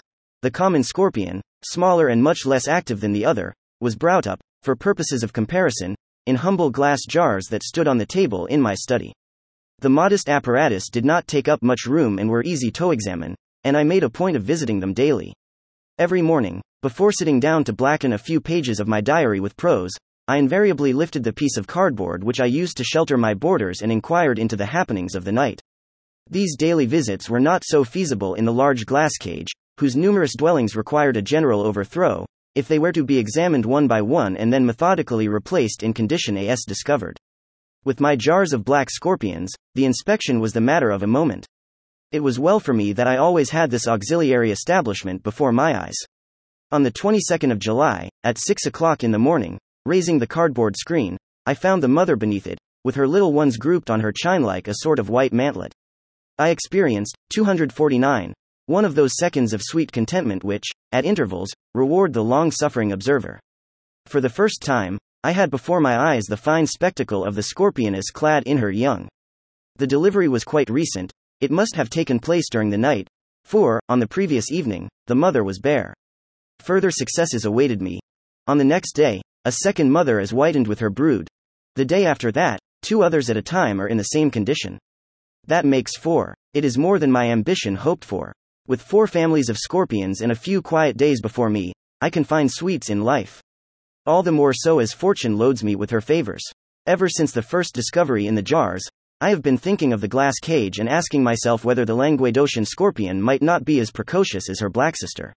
The 0.43 0.51
common 0.53 0.85
scorpion, 0.85 1.43
smaller 1.65 2.07
and 2.07 2.23
much 2.23 2.47
less 2.47 2.69
active 2.69 3.01
than 3.01 3.11
the 3.11 3.25
other, 3.25 3.53
was 3.81 3.97
brought 3.97 4.29
up, 4.29 4.39
for 4.63 4.77
purposes 4.77 5.25
of 5.25 5.33
comparison, 5.33 5.97
in 6.27 6.37
humble 6.37 6.71
glass 6.71 7.01
jars 7.05 7.47
that 7.51 7.65
stood 7.65 7.89
on 7.89 7.99
the 7.99 8.07
table 8.07 8.47
in 8.47 8.63
my 8.63 8.77
study. 8.77 9.13
The 9.81 9.91
modest 9.91 10.29
apparatus 10.29 10.89
did 10.89 11.05
not 11.05 11.27
take 11.27 11.49
up 11.49 11.65
much 11.65 11.85
room 11.85 12.21
and 12.21 12.31
were 12.31 12.45
easy 12.45 12.71
to 12.71 12.93
examine, 12.93 13.35
and 13.65 13.77
I 13.77 13.83
made 13.83 14.05
a 14.05 14.09
point 14.09 14.37
of 14.37 14.45
visiting 14.45 14.79
them 14.79 14.95
daily. 14.95 15.35
Every 15.99 16.23
morning, 16.23 16.63
before 16.81 17.11
sitting 17.11 17.41
down 17.41 17.65
to 17.65 17.73
blacken 17.73 18.13
a 18.13 18.19
few 18.19 18.41
pages 18.41 18.79
of 18.79 18.87
my 18.87 19.01
diary 19.01 19.41
with 19.41 19.57
prose, 19.57 19.91
I 20.29 20.39
invariably 20.39 20.93
lifted 20.93 21.23
the 21.23 21.33
piece 21.33 21.57
of 21.57 21.69
cardboard 21.69 22.25
which 22.25 22.41
I 22.41 22.47
used 22.47 22.77
to 22.79 22.85
shelter 22.85 23.17
my 23.17 23.33
boarders 23.33 23.83
and 23.83 23.93
inquired 23.93 24.41
into 24.41 24.57
the 24.57 24.67
happenings 24.67 25.15
of 25.15 25.25
the 25.25 25.31
night. 25.31 25.63
These 26.29 26.57
daily 26.57 26.87
visits 26.87 27.31
were 27.31 27.39
not 27.39 27.63
so 27.65 27.85
feasible 27.85 28.35
in 28.35 28.45
the 28.45 28.53
large 28.53 28.87
glass 28.87 29.13
cage, 29.21 29.47
whose 29.79 29.95
numerous 29.95 30.35
dwellings 30.37 30.75
required 30.75 31.17
a 31.17 31.23
general 31.23 31.61
overthrow, 31.61 32.27
if 32.57 32.67
they 32.67 32.81
were 32.81 32.91
to 32.91 33.05
be 33.05 33.19
examined 33.19 33.65
one 33.65 33.87
by 33.87 34.03
one 34.03 34.37
and 34.37 34.53
then 34.53 34.67
methodically 34.67 35.29
replaced 35.29 35.85
in 35.85 35.93
condition 35.93 36.37
as 36.37 36.65
discovered. 36.65 37.17
With 37.85 38.01
my 38.01 38.17
jars 38.17 38.53
of 38.53 38.65
black 38.65 38.91
scorpions, 38.91 39.55
the 39.77 39.85
inspection 39.85 40.41
was 40.41 40.53
the 40.53 40.61
matter 40.61 40.91
of 40.91 41.05
a 41.05 41.07
moment. 41.07 41.47
It 42.11 42.21
was 42.21 42.41
well 42.41 42.59
for 42.59 42.75
me 42.75 42.93
that 42.95 43.07
I 43.07 43.17
always 43.19 43.51
had 43.51 43.71
this 43.71 43.87
auxiliary 43.87 44.51
establishment 44.51 45.23
before 45.23 45.53
my 45.53 45.81
eyes. 45.81 45.97
On 46.73 46.83
the 46.83 46.91
22nd 46.91 47.53
of 47.53 47.61
July, 47.61 48.09
at 48.25 48.39
6 48.39 48.67
o'clock 48.67 49.05
in 49.05 49.13
the 49.13 49.21
morning, 49.21 49.57
raising 49.87 50.19
the 50.19 50.27
cardboard 50.27 50.77
screen, 50.77 51.17
I 51.47 51.55
found 51.55 51.83
the 51.83 51.89
mother 51.89 52.17
beneath 52.17 52.47
it, 52.47 52.59
with 52.85 52.97
her 52.97 53.07
little 53.07 53.33
ones 53.33 53.57
grouped 53.57 53.89
on 53.89 54.01
her 54.01 54.13
chine 54.13 54.43
like 54.43 54.69
a 54.69 54.75
sort 54.79 54.99
of 54.99 55.09
white 55.09 55.33
mantlet. 55.33 55.73
I 56.39 56.51
experienced, 56.51 57.17
249, 57.31 58.35
one 58.67 58.85
of 58.85 58.95
those 58.95 59.17
seconds 59.17 59.53
of 59.53 59.63
sweet 59.63 59.93
contentment 59.93 60.43
which, 60.43 60.65
at 60.93 61.05
intervals, 61.05 61.53
reward 61.75 62.13
the 62.13 62.25
long 62.25 62.51
suffering 62.51 62.93
observer. 62.93 63.39
For 64.07 64.21
the 64.21 64.29
first 64.29 64.61
time, 64.61 64.99
I 65.23 65.31
had 65.31 65.51
before 65.51 65.81
my 65.81 65.97
eyes 65.97 66.25
the 66.25 66.37
fine 66.37 66.67
spectacle 66.67 67.25
of 67.25 67.35
the 67.35 67.43
scorpioness 67.45 68.11
clad 68.11 68.43
in 68.45 68.59
her 68.59 68.71
young. 68.71 69.09
The 69.77 69.87
delivery 69.87 70.29
was 70.29 70.45
quite 70.45 70.69
recent, 70.69 71.13
it 71.41 71.51
must 71.51 71.77
have 71.77 71.91
taken 71.91 72.19
place 72.19 72.49
during 72.51 72.71
the 72.71 72.79
night, 72.79 73.09
for, 73.45 73.81
on 73.89 74.01
the 74.01 74.09
previous 74.09 74.51
evening, 74.51 74.89
the 75.07 75.15
mother 75.15 75.45
was 75.45 75.61
bare. 75.61 75.95
Further 76.61 76.91
successes 76.91 77.45
awaited 77.45 77.81
me. 77.81 78.01
On 78.49 78.59
the 78.59 78.65
next 78.65 78.93
day, 78.93 79.23
a 79.47 79.53
second 79.63 79.89
mother 79.89 80.19
is 80.19 80.33
whitened 80.33 80.67
with 80.67 80.81
her 80.81 80.91
brood. 80.91 81.29
The 81.77 81.85
day 81.85 82.05
after 82.05 82.33
that, 82.33 82.59
two 82.83 83.05
others 83.05 83.31
at 83.31 83.37
a 83.37 83.43
time 83.43 83.81
are 83.81 83.87
in 83.87 83.97
the 83.97 84.03
same 84.03 84.29
condition. 84.29 84.77
That 85.47 85.65
makes 85.65 85.97
four. 85.97 86.35
It 86.53 86.65
is 86.65 86.77
more 86.77 86.99
than 86.99 87.13
my 87.13 87.31
ambition 87.31 87.77
hoped 87.77 88.05
for. 88.05 88.33
With 88.67 88.83
four 88.83 89.07
families 89.07 89.49
of 89.49 89.57
scorpions 89.57 90.21
and 90.21 90.33
a 90.33 90.43
few 90.47 90.61
quiet 90.61 90.97
days 90.97 91.21
before 91.21 91.49
me, 91.49 91.73
I 92.01 92.11
can 92.11 92.25
find 92.25 92.51
sweets 92.51 92.91
in 92.91 93.05
life. 93.05 93.41
All 94.05 94.25
the 94.25 94.33
more 94.33 94.53
so 94.53 94.81
as 94.81 94.93
fortune 94.93 95.39
loads 95.39 95.63
me 95.63 95.77
with 95.77 95.91
her 95.91 96.01
favors. 96.01 96.43
Ever 96.85 97.09
since 97.09 97.31
the 97.31 97.41
first 97.41 97.73
discovery 97.73 98.27
in 98.27 98.35
the 98.35 98.43
jars, 98.43 98.83
I 99.21 99.31
have 99.31 99.43
been 99.43 99.59
thinking 99.59 99.93
of 99.93 100.01
the 100.01 100.09
glass 100.09 100.41
cage 100.43 100.81
and 100.81 100.89
asking 100.89 101.23
myself 101.23 101.65
whether 101.65 101.85
the 101.85 101.95
Languedocian 101.95 102.67
scorpion 102.67 103.23
might 103.23 103.43
not 103.43 103.65
be 103.65 103.79
as 103.79 103.93
precocious 103.93 104.51
as 104.51 104.59
her 104.59 104.71
black 104.71 104.97
sister. 104.97 105.33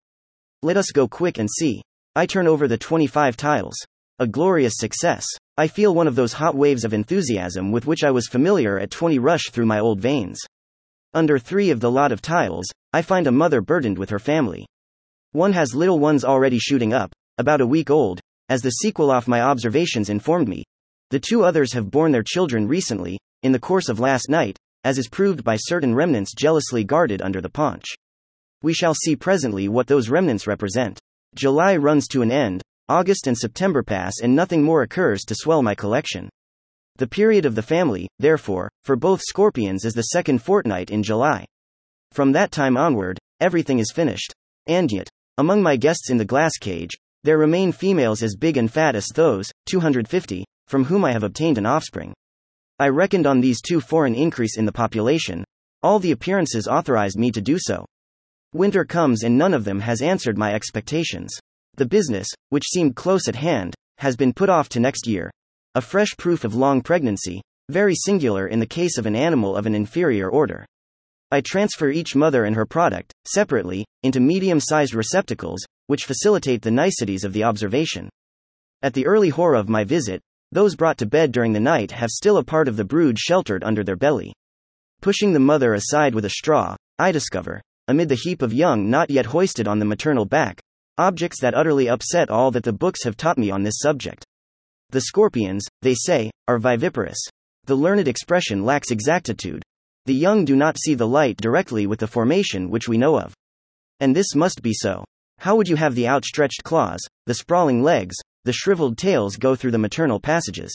Let 0.63 0.77
us 0.77 0.89
go 0.89 1.07
quick 1.07 1.37
and 1.37 1.47
see. 1.47 1.83
I 2.15 2.25
turn 2.25 2.47
over 2.47 2.67
the 2.67 2.75
25 2.75 3.37
tiles. 3.37 3.75
A 4.21 4.27
glorious 4.27 4.73
success. 4.75 5.25
I 5.55 5.67
feel 5.67 5.95
one 5.95 6.05
of 6.05 6.15
those 6.15 6.33
hot 6.33 6.53
waves 6.53 6.83
of 6.83 6.93
enthusiasm 6.93 7.71
with 7.71 7.87
which 7.87 8.03
I 8.03 8.11
was 8.11 8.27
familiar 8.27 8.77
at 8.77 8.91
20 8.91 9.17
rush 9.17 9.43
through 9.49 9.65
my 9.65 9.79
old 9.79 10.01
veins. 10.01 10.41
Under 11.13 11.39
three 11.39 11.69
of 11.69 11.79
the 11.79 11.89
lot 11.89 12.11
of 12.11 12.21
tiles, 12.21 12.65
I 12.91 13.01
find 13.01 13.27
a 13.27 13.31
mother 13.31 13.61
burdened 13.61 13.97
with 13.97 14.09
her 14.09 14.19
family. 14.19 14.65
One 15.31 15.53
has 15.53 15.73
little 15.73 15.99
ones 15.99 16.25
already 16.25 16.59
shooting 16.59 16.91
up, 16.91 17.13
about 17.37 17.61
a 17.61 17.65
week 17.65 17.89
old, 17.89 18.19
as 18.49 18.61
the 18.61 18.71
sequel 18.71 19.09
of 19.09 19.29
my 19.29 19.39
observations 19.39 20.09
informed 20.09 20.49
me. 20.49 20.65
The 21.11 21.21
two 21.21 21.45
others 21.45 21.71
have 21.71 21.89
borne 21.89 22.11
their 22.11 22.21
children 22.21 22.67
recently, 22.67 23.19
in 23.43 23.53
the 23.53 23.57
course 23.57 23.87
of 23.87 24.01
last 24.01 24.27
night, 24.27 24.57
as 24.83 24.97
is 24.97 25.07
proved 25.07 25.45
by 25.45 25.55
certain 25.55 25.95
remnants 25.95 26.33
jealously 26.33 26.83
guarded 26.83 27.21
under 27.21 27.39
the 27.39 27.47
paunch. 27.47 27.85
We 28.63 28.73
shall 28.73 28.93
see 28.93 29.15
presently 29.15 29.69
what 29.69 29.87
those 29.87 30.09
remnants 30.09 30.45
represent. 30.45 30.99
July 31.35 31.77
runs 31.77 32.05
to 32.09 32.21
an 32.21 32.31
end, 32.31 32.61
August 32.89 33.27
and 33.27 33.37
September 33.37 33.83
pass, 33.83 34.15
and 34.23 34.35
nothing 34.35 34.63
more 34.63 34.81
occurs 34.81 35.21
to 35.21 35.35
swell 35.35 35.61
my 35.61 35.75
collection. 35.75 36.27
The 36.97 37.07
period 37.07 37.45
of 37.45 37.53
the 37.53 37.61
family, 37.61 38.07
therefore, 38.17 38.67
for 38.83 38.95
both 38.95 39.21
scorpions 39.21 39.85
is 39.85 39.93
the 39.93 40.01
second 40.01 40.41
fortnight 40.41 40.89
in 40.89 41.03
July. 41.03 41.45
From 42.11 42.31
that 42.31 42.51
time 42.51 42.75
onward, 42.75 43.19
everything 43.39 43.77
is 43.77 43.91
finished. 43.93 44.33
And 44.65 44.91
yet, 44.91 45.07
among 45.37 45.61
my 45.61 45.75
guests 45.75 46.09
in 46.09 46.17
the 46.17 46.25
glass 46.25 46.57
cage, 46.59 46.91
there 47.23 47.37
remain 47.37 47.71
females 47.71 48.23
as 48.23 48.35
big 48.35 48.57
and 48.57 48.71
fat 48.71 48.95
as 48.95 49.05
those, 49.13 49.51
250, 49.69 50.43
from 50.67 50.85
whom 50.85 51.05
I 51.05 51.11
have 51.11 51.23
obtained 51.23 51.59
an 51.59 51.67
offspring. 51.67 52.13
I 52.79 52.87
reckoned 52.87 53.27
on 53.27 53.39
these 53.39 53.61
two 53.61 53.81
for 53.81 54.07
an 54.07 54.15
increase 54.15 54.57
in 54.57 54.65
the 54.65 54.71
population. 54.71 55.43
All 55.83 55.99
the 55.99 56.11
appearances 56.11 56.67
authorized 56.67 57.19
me 57.19 57.29
to 57.31 57.41
do 57.41 57.57
so. 57.59 57.85
Winter 58.53 58.83
comes 58.83 59.23
and 59.23 59.37
none 59.37 59.53
of 59.53 59.63
them 59.63 59.79
has 59.79 60.01
answered 60.01 60.37
my 60.37 60.53
expectations. 60.53 61.39
The 61.79 61.85
business, 61.85 62.27
which 62.49 62.67
seemed 62.67 62.97
close 62.97 63.29
at 63.29 63.37
hand, 63.37 63.73
has 63.99 64.17
been 64.17 64.33
put 64.33 64.49
off 64.49 64.67
to 64.67 64.81
next 64.81 65.07
year. 65.07 65.31
A 65.75 65.81
fresh 65.81 66.09
proof 66.17 66.43
of 66.43 66.53
long 66.53 66.81
pregnancy, 66.81 67.41
very 67.69 67.95
singular 67.95 68.47
in 68.47 68.59
the 68.59 68.65
case 68.65 68.97
of 68.97 69.05
an 69.05 69.15
animal 69.15 69.55
of 69.55 69.65
an 69.65 69.73
inferior 69.73 70.29
order. 70.29 70.65
I 71.31 71.39
transfer 71.39 71.89
each 71.89 72.17
mother 72.17 72.43
and 72.43 72.53
her 72.53 72.65
product, 72.65 73.13
separately, 73.25 73.85
into 74.03 74.19
medium 74.19 74.59
sized 74.59 74.93
receptacles, 74.93 75.65
which 75.87 76.03
facilitate 76.03 76.63
the 76.63 76.69
niceties 76.69 77.23
of 77.23 77.31
the 77.31 77.45
observation. 77.45 78.09
At 78.81 78.93
the 78.93 79.05
early 79.05 79.29
horror 79.29 79.55
of 79.55 79.69
my 79.69 79.85
visit, 79.85 80.19
those 80.51 80.75
brought 80.75 80.97
to 80.97 81.05
bed 81.05 81.31
during 81.31 81.53
the 81.53 81.61
night 81.61 81.91
have 81.91 82.09
still 82.09 82.35
a 82.35 82.43
part 82.43 82.67
of 82.67 82.75
the 82.75 82.83
brood 82.83 83.17
sheltered 83.17 83.63
under 83.63 83.85
their 83.85 83.95
belly. 83.95 84.33
Pushing 84.99 85.31
the 85.31 85.39
mother 85.39 85.75
aside 85.75 86.13
with 86.13 86.25
a 86.25 86.29
straw, 86.29 86.75
I 86.97 87.13
discover, 87.13 87.61
amid 87.87 88.09
the 88.09 88.19
heap 88.21 88.41
of 88.41 88.51
young 88.51 88.89
not 88.89 89.09
yet 89.09 89.27
hoisted 89.27 89.65
on 89.65 89.79
the 89.79 89.85
maternal 89.85 90.25
back, 90.25 90.59
objects 90.99 91.41
that 91.41 91.55
utterly 91.55 91.89
upset 91.89 92.29
all 92.29 92.51
that 92.51 92.63
the 92.63 92.73
books 92.73 93.03
have 93.03 93.17
taught 93.17 93.39
me 93.39 93.49
on 93.49 93.63
this 93.63 93.79
subject. 93.79 94.23
The 94.91 95.01
scorpions, 95.01 95.65
they 95.81 95.95
say, 95.95 96.29
are 96.47 96.59
viviparous. 96.59 97.19
The 97.65 97.75
learned 97.75 98.07
expression 98.07 98.63
lacks 98.63 98.91
exactitude, 98.91 99.63
the 100.09 100.15
young 100.15 100.43
do 100.43 100.55
not 100.55 100.79
see 100.79 100.95
the 100.95 101.07
light 101.07 101.37
directly 101.37 101.85
with 101.85 101.99
the 101.99 102.07
formation 102.07 102.71
which 102.71 102.87
we 102.87 102.97
know 102.97 103.19
of. 103.19 103.31
And 103.99 104.15
this 104.15 104.33
must 104.33 104.63
be 104.63 104.73
so. 104.73 105.03
How 105.37 105.55
would 105.55 105.67
you 105.67 105.75
have 105.75 105.93
the 105.93 106.07
outstretched 106.07 106.63
claws, 106.63 106.99
the 107.27 107.35
sprawling 107.35 107.83
legs, 107.83 108.15
the 108.43 108.51
shriveled 108.51 108.97
tails 108.97 109.35
go 109.35 109.55
through 109.55 109.69
the 109.69 109.77
maternal 109.77 110.19
passages? 110.19 110.71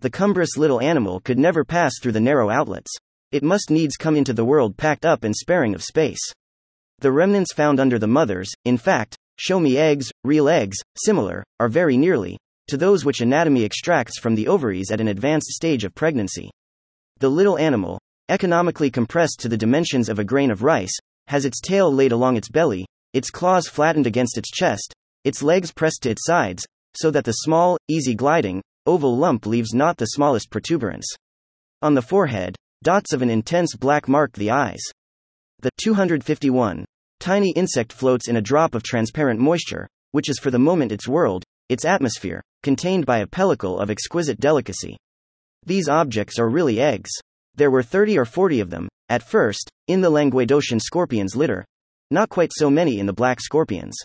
The 0.00 0.10
cumbrous 0.10 0.58
little 0.58 0.80
animal 0.80 1.20
could 1.20 1.38
never 1.38 1.64
pass 1.64 1.94
through 2.02 2.12
the 2.12 2.20
narrow 2.20 2.50
outlets. 2.50 2.94
It 3.32 3.42
must 3.42 3.70
needs 3.70 3.96
come 3.96 4.14
into 4.14 4.34
the 4.34 4.44
world 4.44 4.76
packed 4.76 5.06
up 5.06 5.24
and 5.24 5.34
sparing 5.34 5.74
of 5.74 5.82
space. 5.82 6.20
The 6.98 7.12
remnants 7.12 7.54
found 7.54 7.80
under 7.80 7.98
the 7.98 8.08
mothers, 8.08 8.50
in 8.66 8.76
fact, 8.76 9.16
show 9.40 9.58
me 9.58 9.78
eggs, 9.78 10.12
real 10.22 10.50
eggs, 10.50 10.76
similar, 11.02 11.42
are 11.60 11.70
very 11.70 11.96
nearly, 11.96 12.36
to 12.68 12.76
those 12.76 13.06
which 13.06 13.22
anatomy 13.22 13.64
extracts 13.64 14.18
from 14.18 14.34
the 14.34 14.46
ovaries 14.46 14.90
at 14.90 15.00
an 15.00 15.08
advanced 15.08 15.48
stage 15.48 15.82
of 15.82 15.94
pregnancy. 15.94 16.50
The 17.20 17.30
little 17.30 17.56
animal, 17.56 17.98
economically 18.28 18.90
compressed 18.90 19.40
to 19.40 19.48
the 19.48 19.56
dimensions 19.56 20.10
of 20.10 20.18
a 20.18 20.24
grain 20.24 20.50
of 20.50 20.62
rice, 20.62 20.92
has 21.28 21.46
its 21.46 21.58
tail 21.58 21.90
laid 21.90 22.12
along 22.12 22.36
its 22.36 22.50
belly, 22.50 22.84
its 23.14 23.30
claws 23.30 23.66
flattened 23.66 24.06
against 24.06 24.36
its 24.36 24.50
chest, 24.50 24.92
its 25.24 25.42
legs 25.42 25.72
pressed 25.72 26.02
to 26.02 26.10
its 26.10 26.26
sides, 26.26 26.66
so 26.94 27.10
that 27.10 27.24
the 27.24 27.32
small, 27.32 27.78
easy 27.88 28.14
gliding, 28.14 28.60
oval 28.84 29.16
lump 29.16 29.46
leaves 29.46 29.72
not 29.72 29.96
the 29.96 30.04
smallest 30.04 30.50
protuberance. 30.50 31.06
On 31.80 31.94
the 31.94 32.02
forehead, 32.02 32.56
dots 32.82 33.14
of 33.14 33.22
an 33.22 33.30
intense 33.30 33.74
black 33.74 34.06
mark 34.06 34.34
the 34.34 34.50
eyes. 34.50 34.82
The 35.62 35.70
251 35.82 36.84
tiny 37.20 37.52
insect 37.52 37.92
floats 37.92 38.28
in 38.28 38.36
a 38.36 38.42
drop 38.42 38.74
of 38.74 38.82
transparent 38.82 39.38
moisture, 39.38 39.86
which 40.10 40.28
is 40.28 40.38
for 40.38 40.50
the 40.50 40.58
moment 40.58 40.90
its 40.90 41.06
world, 41.06 41.44
its 41.68 41.84
atmosphere, 41.84 42.42
contained 42.62 43.06
by 43.06 43.18
a 43.18 43.26
pellicle 43.26 43.80
of 43.80 43.90
exquisite 43.90 44.40
delicacy. 44.40 44.96
These 45.64 45.88
objects 45.88 46.38
are 46.38 46.48
really 46.48 46.80
eggs. 46.80 47.10
There 47.54 47.70
were 47.70 47.82
30 47.82 48.18
or 48.18 48.24
40 48.24 48.60
of 48.60 48.70
them, 48.70 48.88
at 49.08 49.22
first, 49.22 49.70
in 49.86 50.00
the 50.00 50.10
Languedocian 50.10 50.80
scorpion's 50.80 51.36
litter. 51.36 51.64
Not 52.10 52.30
quite 52.30 52.52
so 52.52 52.70
many 52.70 52.98
in 52.98 53.06
the 53.06 53.12
black 53.12 53.40
scorpions. 53.40 53.96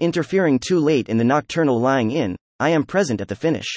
Interfering 0.00 0.58
too 0.58 0.80
late 0.80 1.08
in 1.08 1.16
the 1.16 1.24
nocturnal 1.24 1.80
lying 1.80 2.10
in, 2.10 2.36
I 2.58 2.70
am 2.70 2.84
present 2.84 3.20
at 3.20 3.28
the 3.28 3.36
finish. 3.36 3.76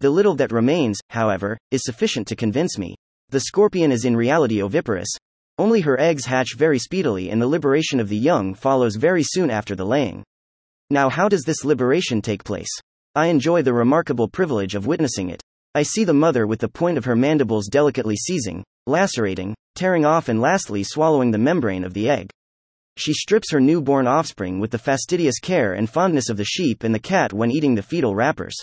The 0.00 0.10
little 0.10 0.34
that 0.36 0.52
remains, 0.52 1.00
however, 1.10 1.56
is 1.70 1.84
sufficient 1.84 2.28
to 2.28 2.36
convince 2.36 2.76
me. 2.78 2.94
The 3.30 3.40
scorpion 3.40 3.90
is 3.90 4.04
in 4.04 4.16
reality 4.16 4.60
oviparous. 4.62 5.08
Only 5.56 5.82
her 5.82 6.00
eggs 6.00 6.24
hatch 6.24 6.56
very 6.56 6.80
speedily 6.80 7.30
and 7.30 7.40
the 7.40 7.46
liberation 7.46 8.00
of 8.00 8.08
the 8.08 8.16
young 8.16 8.54
follows 8.54 8.96
very 8.96 9.22
soon 9.22 9.50
after 9.50 9.76
the 9.76 9.86
laying. 9.86 10.24
Now, 10.90 11.08
how 11.08 11.28
does 11.28 11.44
this 11.44 11.64
liberation 11.64 12.20
take 12.20 12.42
place? 12.42 12.70
I 13.14 13.26
enjoy 13.26 13.62
the 13.62 13.72
remarkable 13.72 14.28
privilege 14.28 14.74
of 14.74 14.86
witnessing 14.86 15.30
it. 15.30 15.40
I 15.76 15.84
see 15.84 16.02
the 16.02 16.12
mother 16.12 16.46
with 16.46 16.58
the 16.58 16.68
point 16.68 16.98
of 16.98 17.04
her 17.04 17.14
mandibles 17.14 17.68
delicately 17.68 18.16
seizing, 18.16 18.64
lacerating, 18.86 19.54
tearing 19.76 20.04
off, 20.04 20.28
and 20.28 20.40
lastly 20.40 20.82
swallowing 20.82 21.30
the 21.30 21.38
membrane 21.38 21.84
of 21.84 21.94
the 21.94 22.10
egg. 22.10 22.30
She 22.96 23.12
strips 23.12 23.52
her 23.52 23.60
newborn 23.60 24.08
offspring 24.08 24.58
with 24.58 24.72
the 24.72 24.78
fastidious 24.78 25.38
care 25.40 25.74
and 25.74 25.88
fondness 25.88 26.28
of 26.28 26.36
the 26.36 26.44
sheep 26.44 26.82
and 26.82 26.94
the 26.94 26.98
cat 27.00 27.32
when 27.32 27.52
eating 27.52 27.76
the 27.76 27.82
fetal 27.82 28.14
wrappers. 28.16 28.56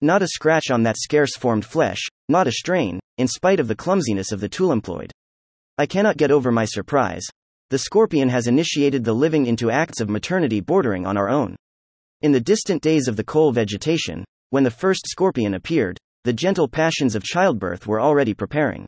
Not 0.00 0.22
a 0.22 0.28
scratch 0.28 0.70
on 0.70 0.82
that 0.82 0.96
scarce 0.98 1.36
formed 1.36 1.64
flesh, 1.64 2.00
not 2.28 2.46
a 2.46 2.52
strain, 2.52 3.00
in 3.16 3.28
spite 3.28 3.60
of 3.60 3.68
the 3.68 3.74
clumsiness 3.74 4.32
of 4.32 4.40
the 4.40 4.48
tool 4.48 4.72
employed. 4.72 5.12
I 5.76 5.86
cannot 5.86 6.16
get 6.16 6.30
over 6.30 6.52
my 6.52 6.64
surprise. 6.64 7.24
The 7.70 7.78
scorpion 7.78 8.28
has 8.28 8.46
initiated 8.46 9.02
the 9.02 9.12
living 9.12 9.46
into 9.46 9.72
acts 9.72 10.00
of 10.00 10.08
maternity 10.08 10.60
bordering 10.60 11.04
on 11.04 11.16
our 11.16 11.28
own. 11.28 11.56
In 12.22 12.30
the 12.30 12.40
distant 12.40 12.80
days 12.80 13.08
of 13.08 13.16
the 13.16 13.24
coal 13.24 13.50
vegetation, 13.50 14.24
when 14.50 14.62
the 14.62 14.70
first 14.70 15.08
scorpion 15.08 15.54
appeared, 15.54 15.98
the 16.22 16.32
gentle 16.32 16.68
passions 16.68 17.16
of 17.16 17.24
childbirth 17.24 17.88
were 17.88 18.00
already 18.00 18.34
preparing. 18.34 18.86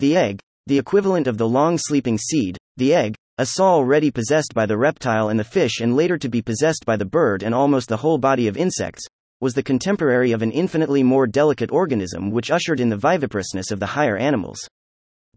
The 0.00 0.16
egg, 0.16 0.40
the 0.66 0.78
equivalent 0.78 1.28
of 1.28 1.38
the 1.38 1.48
long 1.48 1.78
sleeping 1.78 2.18
seed, 2.18 2.58
the 2.76 2.94
egg, 2.94 3.14
a 3.38 3.46
saw 3.46 3.74
already 3.74 4.10
possessed 4.10 4.52
by 4.54 4.66
the 4.66 4.76
reptile 4.76 5.28
and 5.28 5.38
the 5.38 5.44
fish 5.44 5.78
and 5.80 5.94
later 5.94 6.18
to 6.18 6.28
be 6.28 6.42
possessed 6.42 6.84
by 6.84 6.96
the 6.96 7.04
bird 7.04 7.44
and 7.44 7.54
almost 7.54 7.88
the 7.88 7.96
whole 7.96 8.18
body 8.18 8.48
of 8.48 8.56
insects, 8.56 9.06
was 9.40 9.54
the 9.54 9.62
contemporary 9.62 10.32
of 10.32 10.42
an 10.42 10.50
infinitely 10.50 11.04
more 11.04 11.28
delicate 11.28 11.70
organism 11.70 12.32
which 12.32 12.50
ushered 12.50 12.80
in 12.80 12.88
the 12.88 12.96
viviparousness 12.96 13.70
of 13.70 13.78
the 13.78 13.86
higher 13.86 14.16
animals. 14.16 14.58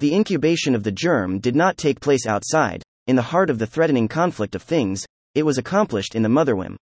The 0.02 0.16
incubation 0.16 0.74
of 0.74 0.82
the 0.82 0.92
germ 0.92 1.38
did 1.38 1.56
not 1.56 1.78
take 1.78 2.00
place 2.00 2.26
outside, 2.26 2.82
in 3.06 3.16
the 3.16 3.22
heart 3.22 3.52
of 3.52 3.60
the 3.60 3.68
threatening 3.68 4.08
conflict 4.08 4.56
of 4.56 4.64
things, 4.64 5.06
it 5.36 5.44
was 5.44 5.60
accomplished 5.60 6.16
in 6.16 6.24
the 6.24 6.28
motherwomb. 6.28 6.76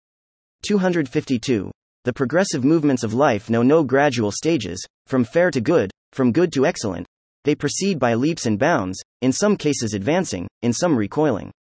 252. 0.63 1.69
The 2.05 2.13
progressive 2.13 2.65
movements 2.65 3.03
of 3.03 3.15
life 3.15 3.51
know 3.51 3.65
no 3.65 3.83
gradual 3.83 4.31
stages, 4.31 4.87
from 5.07 5.25
fair 5.25 5.51
to 5.51 5.61
good, 5.61 5.91
from 6.13 6.31
good 6.31 6.53
to 6.53 6.65
excellent. 6.65 7.09
They 7.43 7.57
proceed 7.57 7.99
by 7.99 8.15
leaps 8.15 8.47
and 8.47 8.57
bounds, 8.57 9.03
in 9.21 9.33
some 9.33 9.57
cases 9.57 9.95
advancing, 9.95 10.47
in 10.63 10.73
some 10.73 10.97
recoiling. 10.97 11.51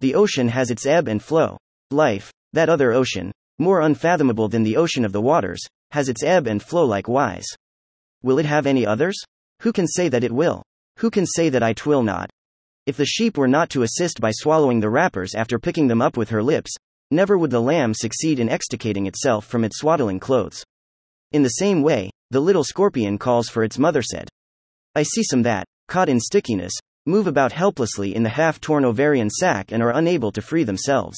The 0.00 0.16
ocean 0.16 0.48
has 0.48 0.68
its 0.68 0.84
ebb 0.84 1.06
and 1.06 1.22
flow. 1.22 1.58
Life, 1.92 2.32
that 2.54 2.68
other 2.68 2.90
ocean, 2.90 3.30
more 3.60 3.82
unfathomable 3.82 4.48
than 4.48 4.64
the 4.64 4.76
ocean 4.76 5.04
of 5.04 5.12
the 5.12 5.22
waters, 5.22 5.60
has 5.92 6.08
its 6.08 6.24
ebb 6.24 6.48
and 6.48 6.60
flow 6.60 6.84
likewise. 6.84 7.46
Will 8.24 8.40
it 8.40 8.46
have 8.46 8.66
any 8.66 8.84
others? 8.84 9.16
Who 9.62 9.72
can 9.72 9.86
say 9.86 10.08
that 10.08 10.24
it 10.24 10.32
will? 10.32 10.64
Who 10.98 11.10
can 11.10 11.26
say 11.26 11.48
that 11.48 11.62
it 11.62 11.86
will 11.86 12.02
not? 12.02 12.30
If 12.86 12.96
the 12.96 13.06
sheep 13.06 13.36
were 13.36 13.48
not 13.48 13.70
to 13.70 13.82
assist 13.82 14.20
by 14.20 14.30
swallowing 14.32 14.80
the 14.80 14.90
wrappers 14.90 15.34
after 15.34 15.58
picking 15.58 15.88
them 15.88 16.02
up 16.02 16.16
with 16.16 16.30
her 16.30 16.42
lips, 16.42 16.70
Never 17.10 17.38
would 17.38 17.50
the 17.50 17.60
lamb 17.60 17.94
succeed 17.94 18.38
in 18.38 18.50
extricating 18.50 19.06
itself 19.06 19.46
from 19.46 19.64
its 19.64 19.78
swaddling 19.78 20.20
clothes. 20.20 20.62
In 21.32 21.42
the 21.42 21.48
same 21.48 21.80
way, 21.82 22.10
the 22.30 22.40
little 22.40 22.64
scorpion 22.64 23.16
calls 23.16 23.48
for 23.48 23.64
its 23.64 23.78
mother 23.78 24.02
said. 24.02 24.28
I 24.94 25.04
see 25.04 25.22
some 25.22 25.42
that, 25.42 25.64
caught 25.86 26.10
in 26.10 26.20
stickiness, 26.20 26.74
move 27.06 27.26
about 27.26 27.52
helplessly 27.52 28.14
in 28.14 28.24
the 28.24 28.28
half 28.28 28.60
torn 28.60 28.84
ovarian 28.84 29.30
sac 29.30 29.72
and 29.72 29.82
are 29.82 29.96
unable 29.96 30.30
to 30.32 30.42
free 30.42 30.64
themselves. 30.64 31.16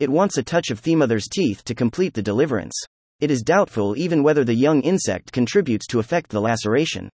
It 0.00 0.10
wants 0.10 0.36
a 0.36 0.42
touch 0.42 0.70
of 0.70 0.82
the 0.82 0.96
mother's 0.96 1.28
teeth 1.28 1.62
to 1.66 1.76
complete 1.76 2.14
the 2.14 2.22
deliverance. 2.22 2.74
It 3.20 3.30
is 3.30 3.42
doubtful 3.42 3.96
even 3.96 4.24
whether 4.24 4.42
the 4.42 4.54
young 4.54 4.80
insect 4.80 5.30
contributes 5.30 5.86
to 5.88 6.00
effect 6.00 6.30
the 6.30 6.40
laceration. 6.40 7.08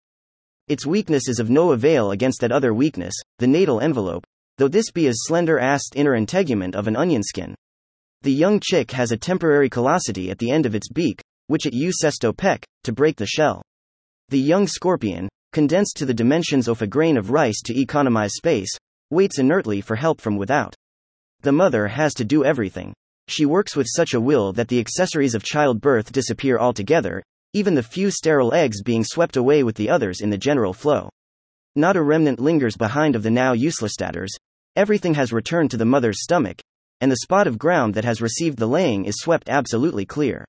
Its 0.71 0.87
weakness 0.87 1.29
is 1.29 1.41
of 1.41 1.51
no 1.51 1.73
avail 1.73 2.13
against 2.13 2.41
that 2.41 2.53
other 2.53 2.73
weakness, 2.73 3.13
the 3.41 3.47
natal 3.49 3.81
envelope, 3.81 4.25
though 4.57 4.69
this 4.69 4.93
be 4.93 5.09
as 5.09 5.17
slender 5.23 5.59
as 5.59 5.83
the 5.91 5.99
inner 5.99 6.15
integument 6.15 6.77
of 6.77 6.87
an 6.87 6.95
onion 6.95 7.25
skin. 7.25 7.57
The 8.23 8.31
young 8.31 8.61
chick 8.61 8.93
has 8.93 9.11
a 9.11 9.17
temporary 9.17 9.69
callosity 9.69 10.31
at 10.31 10.39
the 10.39 10.53
end 10.53 10.67
of 10.67 10.77
its 10.77 10.89
beak, 10.89 11.21
which 11.49 11.67
it 11.67 11.75
uses 11.75 12.19
to 12.21 12.33
peck, 12.33 12.65
to 12.85 12.93
break 12.93 13.17
the 13.17 13.27
shell. 13.27 13.63
The 14.29 14.39
young 14.39 14.69
scorpion, 14.69 15.29
condensed 15.53 15.97
to 15.97 16.07
the 16.07 16.15
dimensions 16.15 16.69
of 16.69 16.81
a 16.81 16.87
grain 16.87 17.17
of 17.17 17.33
rice 17.33 17.61
to 17.63 17.77
economize 17.77 18.35
space, 18.37 18.71
waits 19.11 19.41
inertly 19.41 19.81
for 19.81 19.97
help 19.97 20.21
from 20.21 20.37
without. 20.37 20.77
The 21.41 21.51
mother 21.51 21.89
has 21.89 22.15
to 22.15 22.25
do 22.25 22.45
everything. 22.45 22.95
She 23.27 23.45
works 23.45 23.75
with 23.75 23.89
such 23.91 24.15
a 24.15 24.21
will 24.21 24.53
that 24.53 24.69
the 24.69 24.79
accessories 24.79 25.35
of 25.35 25.43
childbirth 25.43 26.13
disappear 26.13 26.59
altogether, 26.59 27.25
even 27.53 27.75
the 27.75 27.83
few 27.83 28.11
sterile 28.11 28.55
eggs 28.55 28.83
being 28.83 29.05
swept 29.05 29.37
away 29.37 29.63
with 29.63 29.77
the 29.77 29.91
others 29.91 30.21
in 30.21 30.31
the 30.31 30.39
general 30.39 30.73
flow. 30.73 31.09
Not 31.77 31.97
a 31.97 32.03
remnant 32.03 32.41
lingers 32.41 32.77
behind 32.77 33.17
of 33.17 33.23
the 33.23 33.31
now 33.31 33.53
useless 33.53 33.93
statters, 33.93 34.31
everything 34.77 35.15
has 35.15 35.33
returned 35.33 35.71
to 35.71 35.77
the 35.77 35.85
mother's 35.85 36.23
stomach, 36.23 36.61
and 37.01 37.11
the 37.11 37.19
spot 37.23 37.47
of 37.47 37.59
ground 37.59 37.95
that 37.95 38.05
has 38.05 38.21
received 38.21 38.59
the 38.59 38.67
laying 38.67 39.05
is 39.05 39.17
swept 39.19 39.49
absolutely 39.49 40.05
clear. 40.05 40.45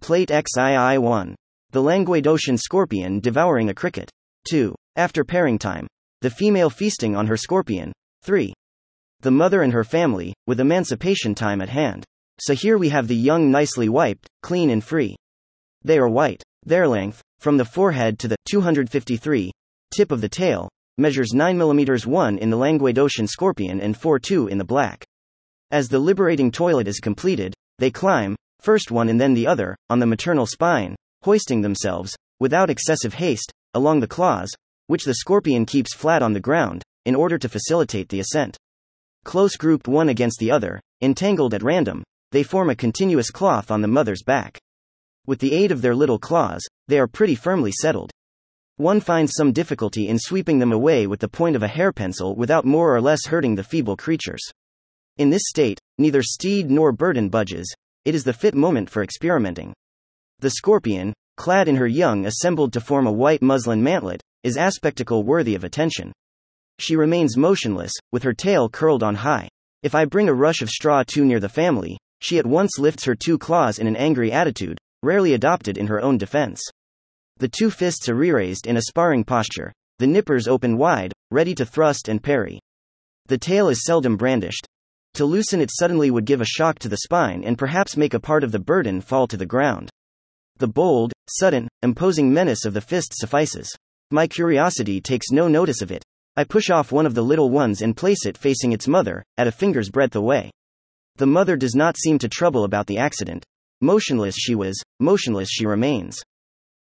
Plate 0.00 0.30
XII 0.30 0.98
1. 0.98 1.34
The 1.70 1.82
Languedocian 1.82 2.58
scorpion 2.58 3.20
devouring 3.20 3.68
a 3.68 3.74
cricket. 3.74 4.10
2. 4.50 4.74
After 4.96 5.24
pairing 5.24 5.58
time. 5.58 5.86
The 6.20 6.30
female 6.30 6.70
feasting 6.70 7.16
on 7.16 7.26
her 7.26 7.36
scorpion. 7.36 7.92
3. 8.22 8.52
The 9.20 9.30
mother 9.30 9.62
and 9.62 9.72
her 9.72 9.84
family, 9.84 10.34
with 10.46 10.60
emancipation 10.60 11.34
time 11.34 11.60
at 11.60 11.68
hand. 11.68 12.04
So 12.40 12.54
here 12.54 12.78
we 12.78 12.88
have 12.90 13.08
the 13.08 13.16
young 13.16 13.50
nicely 13.50 13.88
wiped, 13.88 14.28
clean 14.42 14.70
and 14.70 14.82
free. 14.82 15.16
They 15.82 15.98
are 15.98 16.08
white. 16.08 16.42
Their 16.64 16.88
length, 16.88 17.22
from 17.38 17.56
the 17.56 17.64
forehead 17.64 18.18
to 18.20 18.28
the 18.28 18.36
253 18.50 19.52
tip 19.94 20.10
of 20.10 20.20
the 20.20 20.28
tail, 20.28 20.68
measures 20.98 21.32
9 21.32 21.56
mm 21.56 22.06
1 22.06 22.38
in 22.38 22.50
the 22.50 22.56
Languedocian 22.56 23.28
scorpion 23.28 23.80
and 23.80 23.96
4 23.96 24.18
2 24.18 24.48
in 24.48 24.58
the 24.58 24.64
black. 24.64 25.04
As 25.70 25.88
the 25.88 25.98
liberating 25.98 26.50
toilet 26.50 26.88
is 26.88 26.98
completed, 26.98 27.54
they 27.78 27.90
climb, 27.90 28.34
first 28.60 28.90
one 28.90 29.08
and 29.08 29.20
then 29.20 29.34
the 29.34 29.46
other, 29.46 29.76
on 29.88 29.98
the 29.98 30.06
maternal 30.06 30.46
spine, 30.46 30.96
hoisting 31.22 31.60
themselves, 31.60 32.16
without 32.40 32.70
excessive 32.70 33.14
haste, 33.14 33.52
along 33.74 34.00
the 34.00 34.08
claws, 34.08 34.50
which 34.88 35.04
the 35.04 35.14
scorpion 35.14 35.64
keeps 35.66 35.94
flat 35.94 36.22
on 36.22 36.32
the 36.32 36.40
ground, 36.40 36.82
in 37.04 37.14
order 37.14 37.38
to 37.38 37.48
facilitate 37.48 38.08
the 38.08 38.20
ascent. 38.20 38.56
Close 39.24 39.56
grouped 39.56 39.86
one 39.86 40.08
against 40.08 40.38
the 40.38 40.50
other, 40.50 40.80
entangled 41.02 41.54
at 41.54 41.62
random, 41.62 42.02
they 42.32 42.42
form 42.42 42.70
a 42.70 42.76
continuous 42.76 43.30
cloth 43.30 43.70
on 43.70 43.80
the 43.80 43.88
mother's 43.88 44.22
back. 44.22 44.58
With 45.28 45.40
the 45.40 45.52
aid 45.52 45.72
of 45.72 45.82
their 45.82 45.94
little 45.94 46.18
claws, 46.18 46.66
they 46.86 46.98
are 46.98 47.06
pretty 47.06 47.34
firmly 47.34 47.70
settled. 47.70 48.10
One 48.78 48.98
finds 48.98 49.34
some 49.34 49.52
difficulty 49.52 50.08
in 50.08 50.18
sweeping 50.18 50.58
them 50.58 50.72
away 50.72 51.06
with 51.06 51.20
the 51.20 51.28
point 51.28 51.54
of 51.54 51.62
a 51.62 51.68
hair 51.68 51.92
pencil 51.92 52.34
without 52.34 52.64
more 52.64 52.96
or 52.96 53.02
less 53.02 53.26
hurting 53.26 53.54
the 53.54 53.62
feeble 53.62 53.94
creatures. 53.94 54.40
In 55.18 55.28
this 55.28 55.42
state, 55.44 55.78
neither 55.98 56.22
steed 56.22 56.70
nor 56.70 56.92
burden 56.92 57.28
budges, 57.28 57.70
it 58.06 58.14
is 58.14 58.24
the 58.24 58.32
fit 58.32 58.54
moment 58.54 58.88
for 58.88 59.02
experimenting. 59.02 59.74
The 60.38 60.48
scorpion, 60.48 61.12
clad 61.36 61.68
in 61.68 61.76
her 61.76 61.86
young 61.86 62.24
assembled 62.24 62.72
to 62.72 62.80
form 62.80 63.06
a 63.06 63.12
white 63.12 63.42
muslin 63.42 63.82
mantlet, 63.82 64.22
is 64.44 64.56
aspectacle 64.56 65.24
worthy 65.24 65.54
of 65.54 65.62
attention. 65.62 66.10
She 66.78 66.96
remains 66.96 67.36
motionless, 67.36 67.92
with 68.12 68.22
her 68.22 68.32
tail 68.32 68.70
curled 68.70 69.02
on 69.02 69.16
high. 69.16 69.50
If 69.82 69.94
I 69.94 70.06
bring 70.06 70.30
a 70.30 70.32
rush 70.32 70.62
of 70.62 70.70
straw 70.70 71.02
too 71.06 71.26
near 71.26 71.38
the 71.38 71.50
family, 71.50 71.98
she 72.22 72.38
at 72.38 72.46
once 72.46 72.78
lifts 72.78 73.04
her 73.04 73.14
two 73.14 73.36
claws 73.36 73.78
in 73.78 73.86
an 73.86 73.94
angry 73.94 74.32
attitude, 74.32 74.78
rarely 75.02 75.34
adopted 75.34 75.78
in 75.78 75.86
her 75.86 76.00
own 76.00 76.18
defense. 76.18 76.60
The 77.38 77.48
two 77.48 77.70
fists 77.70 78.08
are 78.08 78.14
re-raised 78.14 78.66
in 78.66 78.76
a 78.76 78.82
sparring 78.82 79.24
posture, 79.24 79.72
the 79.98 80.06
nippers 80.06 80.48
open 80.48 80.76
wide, 80.76 81.12
ready 81.30 81.54
to 81.54 81.66
thrust 81.66 82.08
and 82.08 82.22
parry. 82.22 82.60
The 83.26 83.38
tail 83.38 83.68
is 83.68 83.84
seldom 83.84 84.16
brandished. 84.16 84.66
To 85.14 85.24
loosen 85.24 85.60
it 85.60 85.70
suddenly 85.72 86.10
would 86.10 86.24
give 86.24 86.40
a 86.40 86.46
shock 86.46 86.78
to 86.80 86.88
the 86.88 86.98
spine 86.98 87.44
and 87.44 87.58
perhaps 87.58 87.96
make 87.96 88.14
a 88.14 88.20
part 88.20 88.44
of 88.44 88.52
the 88.52 88.58
burden 88.58 89.00
fall 89.00 89.26
to 89.26 89.36
the 89.36 89.46
ground. 89.46 89.90
The 90.58 90.68
bold, 90.68 91.12
sudden, 91.28 91.68
imposing 91.82 92.32
menace 92.32 92.64
of 92.64 92.74
the 92.74 92.80
fist 92.80 93.12
suffices. 93.14 93.68
My 94.10 94.26
curiosity 94.26 95.00
takes 95.00 95.30
no 95.30 95.46
notice 95.46 95.82
of 95.82 95.92
it. 95.92 96.02
I 96.36 96.44
push 96.44 96.70
off 96.70 96.92
one 96.92 97.06
of 97.06 97.14
the 97.14 97.22
little 97.22 97.50
ones 97.50 97.82
and 97.82 97.96
place 97.96 98.24
it 98.24 98.38
facing 98.38 98.72
its 98.72 98.88
mother, 98.88 99.24
at 99.36 99.46
a 99.46 99.52
finger's 99.52 99.90
breadth 99.90 100.16
away. 100.16 100.50
The 101.16 101.26
mother 101.26 101.56
does 101.56 101.74
not 101.74 101.98
seem 101.98 102.18
to 102.20 102.28
trouble 102.28 102.64
about 102.64 102.86
the 102.86 102.98
accident. 102.98 103.44
Motionless 103.80 104.34
she 104.36 104.54
was, 104.54 104.80
motionless 104.98 105.48
she 105.48 105.64
remains. 105.64 106.20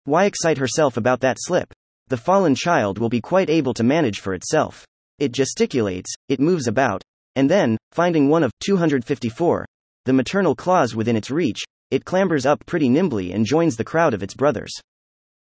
Why 0.04 0.26
excite 0.26 0.58
herself 0.58 0.96
about 0.96 1.20
that 1.20 1.38
slip? 1.40 1.72
The 2.08 2.16
fallen 2.16 2.54
child 2.54 2.98
will 2.98 3.08
be 3.08 3.20
quite 3.20 3.50
able 3.50 3.74
to 3.74 3.82
manage 3.82 4.20
for 4.20 4.34
itself. 4.34 4.84
It 5.18 5.32
gesticulates, 5.32 6.12
it 6.28 6.40
moves 6.40 6.68
about, 6.68 7.02
and 7.36 7.50
then, 7.50 7.76
finding 7.92 8.28
one 8.28 8.44
of 8.44 8.52
254, 8.60 9.66
the 10.04 10.12
maternal 10.12 10.54
claws 10.54 10.94
within 10.94 11.16
its 11.16 11.30
reach, 11.30 11.64
it 11.90 12.04
clambers 12.04 12.46
up 12.46 12.64
pretty 12.66 12.88
nimbly 12.88 13.32
and 13.32 13.46
joins 13.46 13.76
the 13.76 13.84
crowd 13.84 14.14
of 14.14 14.22
its 14.22 14.34
brothers. 14.34 14.72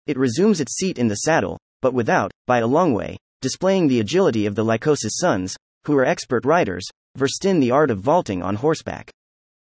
It 0.06 0.18
resumes 0.18 0.60
its 0.60 0.76
seat 0.76 0.98
in 0.98 1.08
the 1.08 1.16
saddle, 1.16 1.58
but 1.82 1.94
without, 1.94 2.30
by 2.46 2.58
a 2.58 2.66
long 2.66 2.94
way, 2.94 3.16
displaying 3.42 3.86
the 3.86 4.00
agility 4.00 4.46
of 4.46 4.54
the 4.54 4.64
Lycosa's 4.64 5.18
sons, 5.18 5.56
who 5.84 5.96
are 5.96 6.04
expert 6.04 6.44
riders, 6.44 6.86
versed 7.16 7.44
in 7.44 7.60
the 7.60 7.70
art 7.70 7.90
of 7.90 7.98
vaulting 7.98 8.42
on 8.42 8.56
horseback. 8.56 9.10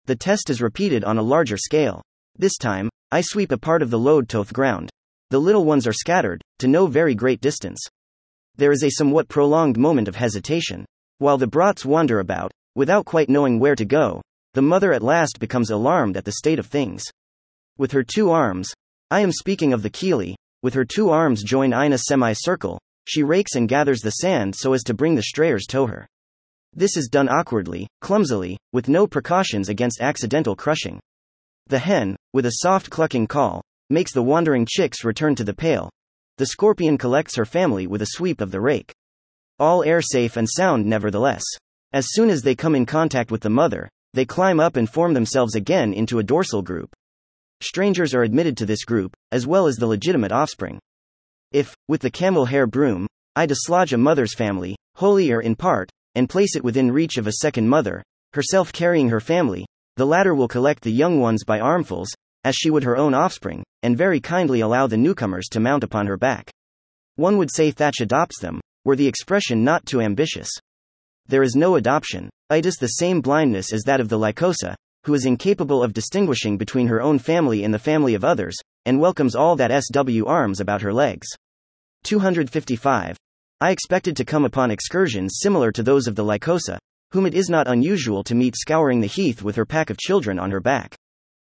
The 0.06 0.16
test 0.16 0.50
is 0.50 0.60
repeated 0.60 1.04
on 1.04 1.18
a 1.18 1.22
larger 1.22 1.56
scale. 1.56 2.02
This 2.36 2.56
time, 2.56 2.88
I 3.10 3.20
sweep 3.20 3.52
a 3.52 3.58
part 3.58 3.82
of 3.82 3.90
the 3.90 3.98
load 3.98 4.28
to 4.30 4.42
the 4.42 4.52
ground. 4.52 4.90
The 5.30 5.38
little 5.38 5.64
ones 5.64 5.86
are 5.86 5.92
scattered, 5.92 6.42
to 6.58 6.66
no 6.66 6.86
very 6.86 7.14
great 7.14 7.40
distance. 7.40 7.80
There 8.56 8.72
is 8.72 8.82
a 8.82 8.90
somewhat 8.90 9.28
prolonged 9.28 9.78
moment 9.78 10.08
of 10.08 10.16
hesitation. 10.16 10.84
While 11.18 11.38
the 11.38 11.46
brats 11.46 11.84
wander 11.84 12.18
about, 12.18 12.50
without 12.74 13.06
quite 13.06 13.28
knowing 13.28 13.58
where 13.58 13.76
to 13.76 13.84
go, 13.84 14.20
the 14.54 14.62
mother 14.62 14.92
at 14.92 15.02
last 15.02 15.38
becomes 15.38 15.70
alarmed 15.70 16.16
at 16.16 16.24
the 16.24 16.32
state 16.32 16.58
of 16.58 16.66
things. 16.66 17.04
With 17.78 17.92
her 17.92 18.02
two 18.02 18.30
arms, 18.30 18.72
I 19.10 19.20
am 19.20 19.30
speaking 19.30 19.72
of 19.72 19.82
the 19.82 19.90
Kili, 19.90 20.34
with 20.62 20.74
her 20.74 20.84
two 20.84 21.10
arms 21.10 21.42
joined 21.42 21.74
in 21.74 21.92
a 21.92 21.98
semicircle, 21.98 22.78
she 23.06 23.22
rakes 23.22 23.54
and 23.54 23.68
gathers 23.68 24.00
the 24.00 24.10
sand 24.10 24.54
so 24.54 24.72
as 24.72 24.82
to 24.84 24.94
bring 24.94 25.14
the 25.14 25.22
strayers 25.22 25.64
to 25.66 25.86
her. 25.86 26.06
This 26.74 26.96
is 26.96 27.08
done 27.08 27.28
awkwardly, 27.28 27.86
clumsily, 28.00 28.56
with 28.72 28.88
no 28.88 29.06
precautions 29.06 29.68
against 29.68 30.00
accidental 30.00 30.56
crushing. 30.56 31.00
The 31.66 31.78
hen, 31.78 32.16
with 32.32 32.46
a 32.46 32.58
soft 32.62 32.88
clucking 32.88 33.26
call, 33.26 33.62
makes 33.90 34.14
the 34.14 34.22
wandering 34.22 34.66
chicks 34.66 35.04
return 35.04 35.34
to 35.34 35.44
the 35.44 35.52
pail. 35.52 35.90
The 36.38 36.46
scorpion 36.46 36.96
collects 36.96 37.36
her 37.36 37.44
family 37.44 37.86
with 37.86 38.00
a 38.00 38.12
sweep 38.12 38.40
of 38.40 38.50
the 38.50 38.60
rake. 38.60 38.90
All 39.58 39.84
air 39.84 40.00
safe 40.00 40.38
and 40.38 40.48
sound, 40.48 40.86
nevertheless. 40.86 41.42
As 41.92 42.06
soon 42.08 42.30
as 42.30 42.40
they 42.40 42.54
come 42.54 42.74
in 42.74 42.86
contact 42.86 43.30
with 43.30 43.42
the 43.42 43.50
mother, 43.50 43.90
they 44.14 44.24
climb 44.24 44.58
up 44.58 44.76
and 44.76 44.88
form 44.88 45.12
themselves 45.12 45.54
again 45.54 45.92
into 45.92 46.18
a 46.20 46.24
dorsal 46.24 46.62
group. 46.62 46.94
Strangers 47.60 48.14
are 48.14 48.22
admitted 48.22 48.56
to 48.56 48.66
this 48.66 48.84
group, 48.84 49.12
as 49.30 49.46
well 49.46 49.66
as 49.66 49.76
the 49.76 49.86
legitimate 49.86 50.32
offspring. 50.32 50.80
If, 51.52 51.74
with 51.86 52.00
the 52.00 52.10
camel 52.10 52.46
hair 52.46 52.66
broom, 52.66 53.06
I 53.36 53.44
dislodge 53.44 53.92
a 53.92 53.98
mother's 53.98 54.34
family, 54.34 54.74
wholly 54.96 55.30
or 55.32 55.42
in 55.42 55.54
part, 55.54 55.90
and 56.14 56.28
place 56.28 56.56
it 56.56 56.64
within 56.64 56.90
reach 56.90 57.16
of 57.16 57.26
a 57.26 57.38
second 57.40 57.68
mother, 57.68 58.02
herself 58.32 58.72
carrying 58.72 59.08
her 59.08 59.20
family, 59.20 59.66
the 59.96 60.06
latter 60.06 60.34
will 60.34 60.48
collect 60.48 60.82
the 60.82 60.92
young 60.92 61.20
ones 61.20 61.44
by 61.44 61.60
armfuls, 61.60 62.08
as 62.44 62.54
she 62.54 62.70
would 62.70 62.84
her 62.84 62.96
own 62.96 63.14
offspring, 63.14 63.62
and 63.82 63.96
very 63.96 64.20
kindly 64.20 64.60
allow 64.60 64.86
the 64.86 64.96
newcomers 64.96 65.46
to 65.50 65.60
mount 65.60 65.84
upon 65.84 66.06
her 66.06 66.16
back. 66.16 66.50
One 67.16 67.36
would 67.38 67.50
say 67.54 67.70
Thatch 67.70 68.00
adopts 68.00 68.40
them, 68.40 68.60
were 68.84 68.96
the 68.96 69.06
expression 69.06 69.62
not 69.62 69.86
too 69.86 70.00
ambitious. 70.00 70.48
There 71.26 71.42
is 71.42 71.54
no 71.54 71.76
adoption, 71.76 72.30
it 72.50 72.66
is 72.66 72.76
the 72.76 72.88
same 72.88 73.20
blindness 73.20 73.72
as 73.72 73.82
that 73.82 74.00
of 74.00 74.08
the 74.08 74.18
Lycosa, 74.18 74.74
who 75.04 75.14
is 75.14 75.26
incapable 75.26 75.82
of 75.82 75.92
distinguishing 75.92 76.56
between 76.56 76.86
her 76.86 77.00
own 77.00 77.18
family 77.18 77.64
and 77.64 77.72
the 77.72 77.78
family 77.78 78.14
of 78.14 78.24
others, 78.24 78.56
and 78.86 79.00
welcomes 79.00 79.34
all 79.34 79.56
that 79.56 79.82
SW 79.84 80.26
arms 80.26 80.60
about 80.60 80.82
her 80.82 80.92
legs. 80.92 81.26
255. 82.04 83.16
I 83.62 83.70
expected 83.70 84.16
to 84.16 84.24
come 84.24 84.44
upon 84.44 84.72
excursions 84.72 85.38
similar 85.40 85.70
to 85.70 85.84
those 85.84 86.08
of 86.08 86.16
the 86.16 86.24
Lycosa, 86.24 86.78
whom 87.12 87.26
it 87.26 87.34
is 87.34 87.48
not 87.48 87.68
unusual 87.68 88.24
to 88.24 88.34
meet 88.34 88.56
scouring 88.56 89.00
the 89.00 89.06
heath 89.06 89.40
with 89.40 89.54
her 89.54 89.64
pack 89.64 89.88
of 89.88 89.98
children 89.98 90.36
on 90.40 90.50
her 90.50 90.58
back. 90.58 90.96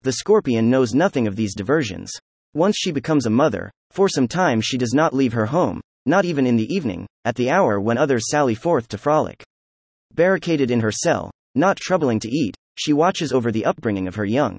The 0.01 0.15
scorpion 0.15 0.69
knows 0.69 0.95
nothing 0.95 1.29
of 1.29 1.37
these 1.37 1.55
diversions. 1.55 2.11
Once 2.55 2.75
she 2.77 2.91
becomes 2.91 3.27
a 3.27 3.31
mother, 3.31 3.71
for 3.93 4.09
some 4.09 4.27
time 4.27 4.61
she 4.61 4.77
does 4.77 4.93
not 4.93 5.15
leave 5.15 5.33
her 5.33 5.47
home, 5.47 5.81
not 6.05 6.25
even 6.25 6.45
in 6.45 6.57
the 6.57 6.75
evening, 6.75 7.07
at 7.25 7.37
the 7.37 7.51
hour 7.51 7.81
when 7.81 7.99
others 7.99 8.29
sally 8.29 8.57
forth 8.57 8.89
to 8.89 8.99
frolic. 8.99 9.45
Barricaded 10.13 10.73
in 10.73 10.81
her 10.81 10.91
cell, 10.91 11.31
not 11.55 11.77
troubling 11.77 12.19
to 12.19 12.29
eat, 12.29 12.57
she 12.75 12.93
watches 12.93 13.33
over 13.33 13.53
the 13.53 13.65
upbringing 13.65 14.09
of 14.09 14.17
her 14.17 14.25
young. 14.25 14.59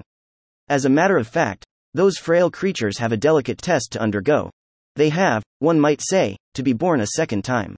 As 0.70 0.86
a 0.86 0.88
matter 0.88 1.18
of 1.18 1.28
fact, 1.28 1.66
those 1.92 2.16
frail 2.16 2.50
creatures 2.50 2.96
have 2.96 3.12
a 3.12 3.18
delicate 3.18 3.58
test 3.58 3.92
to 3.92 4.00
undergo. 4.00 4.48
They 4.96 5.08
have, 5.08 5.42
one 5.58 5.80
might 5.80 6.00
say, 6.02 6.36
to 6.54 6.62
be 6.62 6.72
born 6.72 7.00
a 7.00 7.06
second 7.06 7.42
time. 7.42 7.74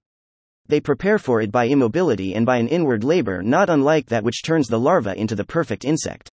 They 0.67 0.79
prepare 0.79 1.17
for 1.17 1.41
it 1.41 1.51
by 1.51 1.67
immobility 1.67 2.35
and 2.35 2.45
by 2.45 2.57
an 2.57 2.67
inward 2.67 3.03
labor 3.03 3.41
not 3.41 3.69
unlike 3.69 4.07
that 4.07 4.23
which 4.23 4.43
turns 4.43 4.67
the 4.67 4.79
larva 4.79 5.15
into 5.15 5.35
the 5.35 5.45
perfect 5.45 5.85
insect. 5.85 6.29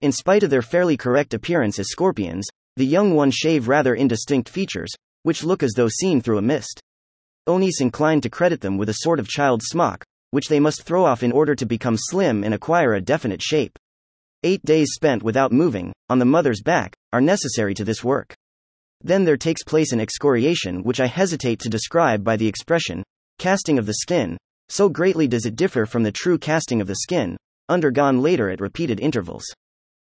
In 0.00 0.12
spite 0.12 0.42
of 0.42 0.50
their 0.50 0.62
fairly 0.62 0.96
correct 0.96 1.34
appearance 1.34 1.78
as 1.78 1.88
scorpions, 1.88 2.46
the 2.76 2.86
young 2.86 3.14
ones 3.14 3.34
shave 3.34 3.68
rather 3.68 3.94
indistinct 3.94 4.48
features, 4.48 4.92
which 5.22 5.44
look 5.44 5.62
as 5.62 5.72
though 5.72 5.88
seen 5.88 6.20
through 6.20 6.38
a 6.38 6.42
mist. 6.42 6.80
Onis 7.46 7.80
inclined 7.80 8.22
to 8.22 8.30
credit 8.30 8.60
them 8.60 8.78
with 8.78 8.88
a 8.88 9.00
sort 9.00 9.20
of 9.20 9.28
child's 9.28 9.66
smock, 9.66 10.04
which 10.30 10.48
they 10.48 10.60
must 10.60 10.82
throw 10.82 11.04
off 11.04 11.22
in 11.22 11.32
order 11.32 11.54
to 11.54 11.66
become 11.66 11.96
slim 11.98 12.42
and 12.42 12.54
acquire 12.54 12.94
a 12.94 13.00
definite 13.00 13.42
shape. 13.42 13.78
Eight 14.42 14.64
days 14.64 14.88
spent 14.92 15.22
without 15.22 15.52
moving, 15.52 15.92
on 16.08 16.18
the 16.18 16.24
mother's 16.24 16.62
back, 16.62 16.94
are 17.12 17.20
necessary 17.20 17.74
to 17.74 17.84
this 17.84 18.02
work. 18.02 18.34
Then 19.04 19.24
there 19.24 19.36
takes 19.36 19.62
place 19.62 19.92
an 19.92 20.00
excoriation 20.00 20.82
which 20.82 20.98
I 20.98 21.06
hesitate 21.06 21.60
to 21.60 21.68
describe 21.68 22.24
by 22.24 22.36
the 22.36 22.48
expression, 22.48 23.02
casting 23.38 23.78
of 23.78 23.84
the 23.84 23.94
skin, 23.94 24.38
so 24.70 24.88
greatly 24.88 25.28
does 25.28 25.44
it 25.44 25.56
differ 25.56 25.84
from 25.84 26.02
the 26.02 26.10
true 26.10 26.38
casting 26.38 26.80
of 26.80 26.86
the 26.86 26.96
skin, 26.96 27.36
undergone 27.68 28.22
later 28.22 28.48
at 28.48 28.62
repeated 28.62 28.98
intervals. 29.00 29.44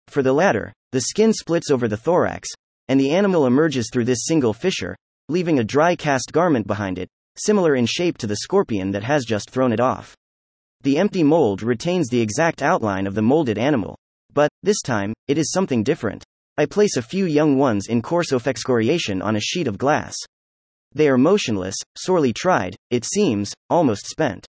For 0.09 0.23
the 0.23 0.35
latter, 0.35 0.75
the 0.93 1.01
skin 1.01 1.33
splits 1.33 1.71
over 1.71 1.89
the 1.89 1.97
thorax, 1.97 2.49
and 2.89 3.01
the 3.01 3.13
animal 3.13 3.47
emerges 3.47 3.89
through 3.91 4.05
this 4.05 4.27
single 4.27 4.53
fissure, 4.53 4.95
leaving 5.31 5.59
a 5.59 5.65
dry 5.65 5.97
cast 5.97 6.31
garment 6.31 6.67
behind 6.67 6.99
it, 6.99 7.09
similar 7.37 7.75
in 7.75 7.87
shape 7.87 8.19
to 8.19 8.27
the 8.27 8.37
scorpion 8.37 8.91
that 8.91 9.05
has 9.05 9.25
just 9.25 9.49
thrown 9.49 9.73
it 9.73 9.81
off. 9.81 10.15
The 10.83 10.99
empty 10.99 11.23
mold 11.23 11.63
retains 11.63 12.09
the 12.09 12.21
exact 12.21 12.61
outline 12.61 13.07
of 13.07 13.15
the 13.15 13.23
molded 13.23 13.57
animal. 13.57 13.97
But, 14.35 14.51
this 14.63 14.83
time, 14.83 15.15
it 15.29 15.39
is 15.39 15.51
something 15.51 15.83
different. 15.83 16.25
I 16.59 16.67
place 16.67 16.99
a 16.99 17.03
few 17.03 17.25
young 17.25 17.57
ones 17.57 17.87
in 17.89 18.03
course 18.03 18.31
of 18.31 18.47
excoriation 18.47 19.23
on 19.23 19.37
a 19.37 19.41
sheet 19.41 19.67
of 19.67 19.79
glass. 19.79 20.15
They 20.95 21.09
are 21.09 21.17
motionless, 21.17 21.77
sorely 21.97 22.35
tried, 22.35 22.77
it 22.91 23.07
seems, 23.07 23.55
almost 23.71 24.07
spent. 24.07 24.47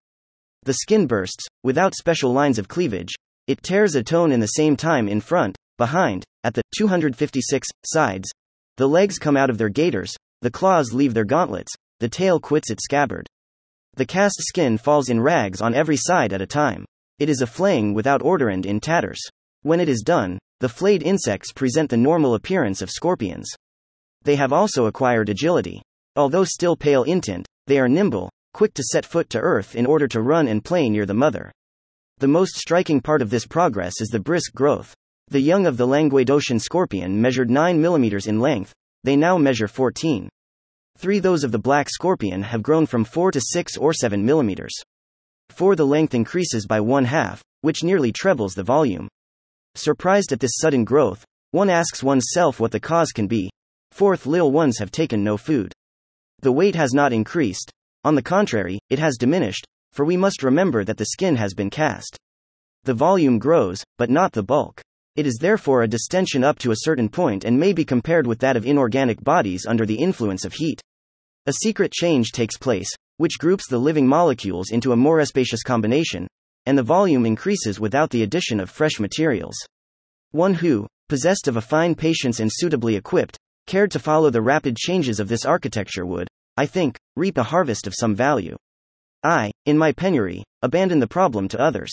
The 0.63 0.73
skin 0.73 1.07
bursts, 1.07 1.47
without 1.63 1.95
special 1.95 2.33
lines 2.33 2.59
of 2.59 2.67
cleavage. 2.67 3.13
It 3.47 3.63
tears 3.63 3.95
a 3.95 4.03
tone 4.03 4.33
in 4.33 4.41
the 4.41 4.47
same 4.47 4.75
time 4.75 5.07
in 5.07 5.21
front, 5.21 5.55
behind, 5.77 6.25
at 6.43 6.53
the 6.53 6.61
256 6.77 7.67
sides. 7.85 8.29
The 8.75 8.87
legs 8.87 9.17
come 9.17 9.37
out 9.37 9.49
of 9.49 9.57
their 9.57 9.69
gaiters, 9.69 10.13
the 10.41 10.51
claws 10.51 10.93
leave 10.93 11.13
their 11.13 11.23
gauntlets, 11.23 11.73
the 11.99 12.09
tail 12.09 12.37
quits 12.39 12.69
its 12.69 12.83
scabbard. 12.83 13.27
The 13.95 14.05
cast 14.05 14.35
skin 14.39 14.77
falls 14.77 15.07
in 15.07 15.21
rags 15.21 15.61
on 15.61 15.73
every 15.73 15.97
side 15.97 16.33
at 16.33 16.41
a 16.41 16.47
time. 16.47 16.83
It 17.19 17.29
is 17.29 17.41
a 17.41 17.47
flaying 17.47 17.93
without 17.93 18.21
order 18.21 18.49
and 18.49 18.65
in 18.65 18.81
tatters. 18.81 19.21
When 19.61 19.79
it 19.79 19.87
is 19.87 20.01
done, 20.01 20.39
the 20.63 20.69
flayed 20.69 21.03
insects 21.03 21.51
present 21.51 21.89
the 21.89 21.97
normal 21.97 22.35
appearance 22.35 22.81
of 22.81 22.89
scorpions. 22.89 23.53
They 24.21 24.37
have 24.37 24.53
also 24.53 24.85
acquired 24.85 25.27
agility. 25.27 25.81
Although 26.15 26.45
still 26.45 26.77
pale 26.77 27.03
in 27.03 27.19
tint, 27.19 27.45
they 27.67 27.79
are 27.79 27.89
nimble, 27.89 28.29
quick 28.53 28.73
to 28.75 28.83
set 28.83 29.05
foot 29.05 29.29
to 29.31 29.41
earth 29.41 29.75
in 29.75 29.85
order 29.85 30.07
to 30.07 30.21
run 30.21 30.47
and 30.47 30.63
play 30.63 30.87
near 30.87 31.05
the 31.05 31.13
mother. 31.13 31.51
The 32.19 32.29
most 32.29 32.55
striking 32.55 33.01
part 33.01 33.21
of 33.21 33.29
this 33.29 33.45
progress 33.45 33.99
is 33.99 34.07
the 34.07 34.21
brisk 34.21 34.53
growth. 34.53 34.95
The 35.27 35.41
young 35.41 35.65
of 35.65 35.75
the 35.75 35.85
Languedocian 35.85 36.61
scorpion 36.61 37.19
measured 37.19 37.49
9 37.49 37.81
mm 37.81 38.25
in 38.25 38.39
length, 38.39 38.73
they 39.03 39.17
now 39.17 39.37
measure 39.37 39.67
14. 39.67 40.29
Three 40.97 41.19
those 41.19 41.43
of 41.43 41.51
the 41.51 41.59
black 41.59 41.89
scorpion 41.89 42.41
have 42.41 42.63
grown 42.63 42.85
from 42.85 43.03
4 43.03 43.31
to 43.31 43.41
6 43.41 43.75
or 43.75 43.91
7 43.91 44.25
mm. 44.25 44.69
4 45.49 45.75
the 45.75 45.85
length 45.85 46.13
increases 46.13 46.65
by 46.65 46.79
one 46.79 47.03
half, 47.03 47.43
which 47.59 47.83
nearly 47.83 48.13
trebles 48.13 48.53
the 48.53 48.63
volume. 48.63 49.09
Surprised 49.75 50.31
at 50.31 50.39
this 50.39 50.57
sudden 50.57 50.83
growth, 50.83 51.25
one 51.51 51.69
asks 51.69 52.03
oneself 52.03 52.59
what 52.59 52.71
the 52.71 52.79
cause 52.79 53.11
can 53.11 53.27
be. 53.27 53.49
Fourth, 53.91 54.25
little 54.25 54.51
ones 54.51 54.77
have 54.77 54.91
taken 54.91 55.23
no 55.23 55.37
food. 55.37 55.73
The 56.41 56.51
weight 56.51 56.75
has 56.75 56.93
not 56.93 57.13
increased, 57.13 57.71
on 58.03 58.15
the 58.15 58.21
contrary, 58.21 58.79
it 58.89 58.99
has 58.99 59.17
diminished, 59.17 59.65
for 59.93 60.05
we 60.05 60.17
must 60.17 60.43
remember 60.43 60.83
that 60.83 60.97
the 60.97 61.05
skin 61.05 61.35
has 61.37 61.53
been 61.53 61.69
cast. 61.69 62.17
The 62.83 62.93
volume 62.93 63.39
grows, 63.39 63.83
but 63.97 64.09
not 64.09 64.33
the 64.33 64.43
bulk. 64.43 64.81
It 65.15 65.25
is 65.25 65.37
therefore 65.39 65.83
a 65.83 65.87
distension 65.87 66.43
up 66.43 66.59
to 66.59 66.71
a 66.71 66.79
certain 66.79 67.07
point 67.07 67.45
and 67.45 67.59
may 67.59 67.71
be 67.71 67.85
compared 67.85 68.27
with 68.27 68.39
that 68.39 68.57
of 68.57 68.65
inorganic 68.65 69.23
bodies 69.23 69.65
under 69.65 69.85
the 69.85 69.95
influence 69.95 70.43
of 70.43 70.53
heat. 70.53 70.81
A 71.45 71.53
secret 71.53 71.93
change 71.93 72.31
takes 72.31 72.57
place, 72.57 72.89
which 73.17 73.39
groups 73.39 73.67
the 73.69 73.77
living 73.77 74.07
molecules 74.07 74.71
into 74.71 74.91
a 74.91 74.97
more 74.97 75.23
spacious 75.23 75.63
combination, 75.63 76.27
and 76.65 76.77
the 76.77 76.83
volume 76.83 77.25
increases 77.25 77.79
without 77.79 78.09
the 78.09 78.23
addition 78.23 78.59
of 78.59 78.69
fresh 78.69 78.99
materials. 78.99 79.55
One 80.31 80.53
who, 80.53 80.87
possessed 81.09 81.47
of 81.47 81.57
a 81.57 81.61
fine 81.61 81.95
patience 81.95 82.39
and 82.39 82.49
suitably 82.51 82.95
equipped, 82.95 83.37
cared 83.67 83.91
to 83.91 83.99
follow 83.99 84.29
the 84.29 84.41
rapid 84.41 84.75
changes 84.77 85.19
of 85.19 85.27
this 85.27 85.45
architecture 85.45 86.05
would, 86.05 86.27
I 86.57 86.65
think, 86.65 86.97
reap 87.15 87.37
a 87.37 87.43
harvest 87.43 87.87
of 87.87 87.95
some 87.97 88.15
value. 88.15 88.57
I, 89.23 89.51
in 89.65 89.77
my 89.77 89.91
penury, 89.91 90.43
abandon 90.61 90.99
the 90.99 91.07
problem 91.07 91.47
to 91.49 91.59
others. 91.59 91.91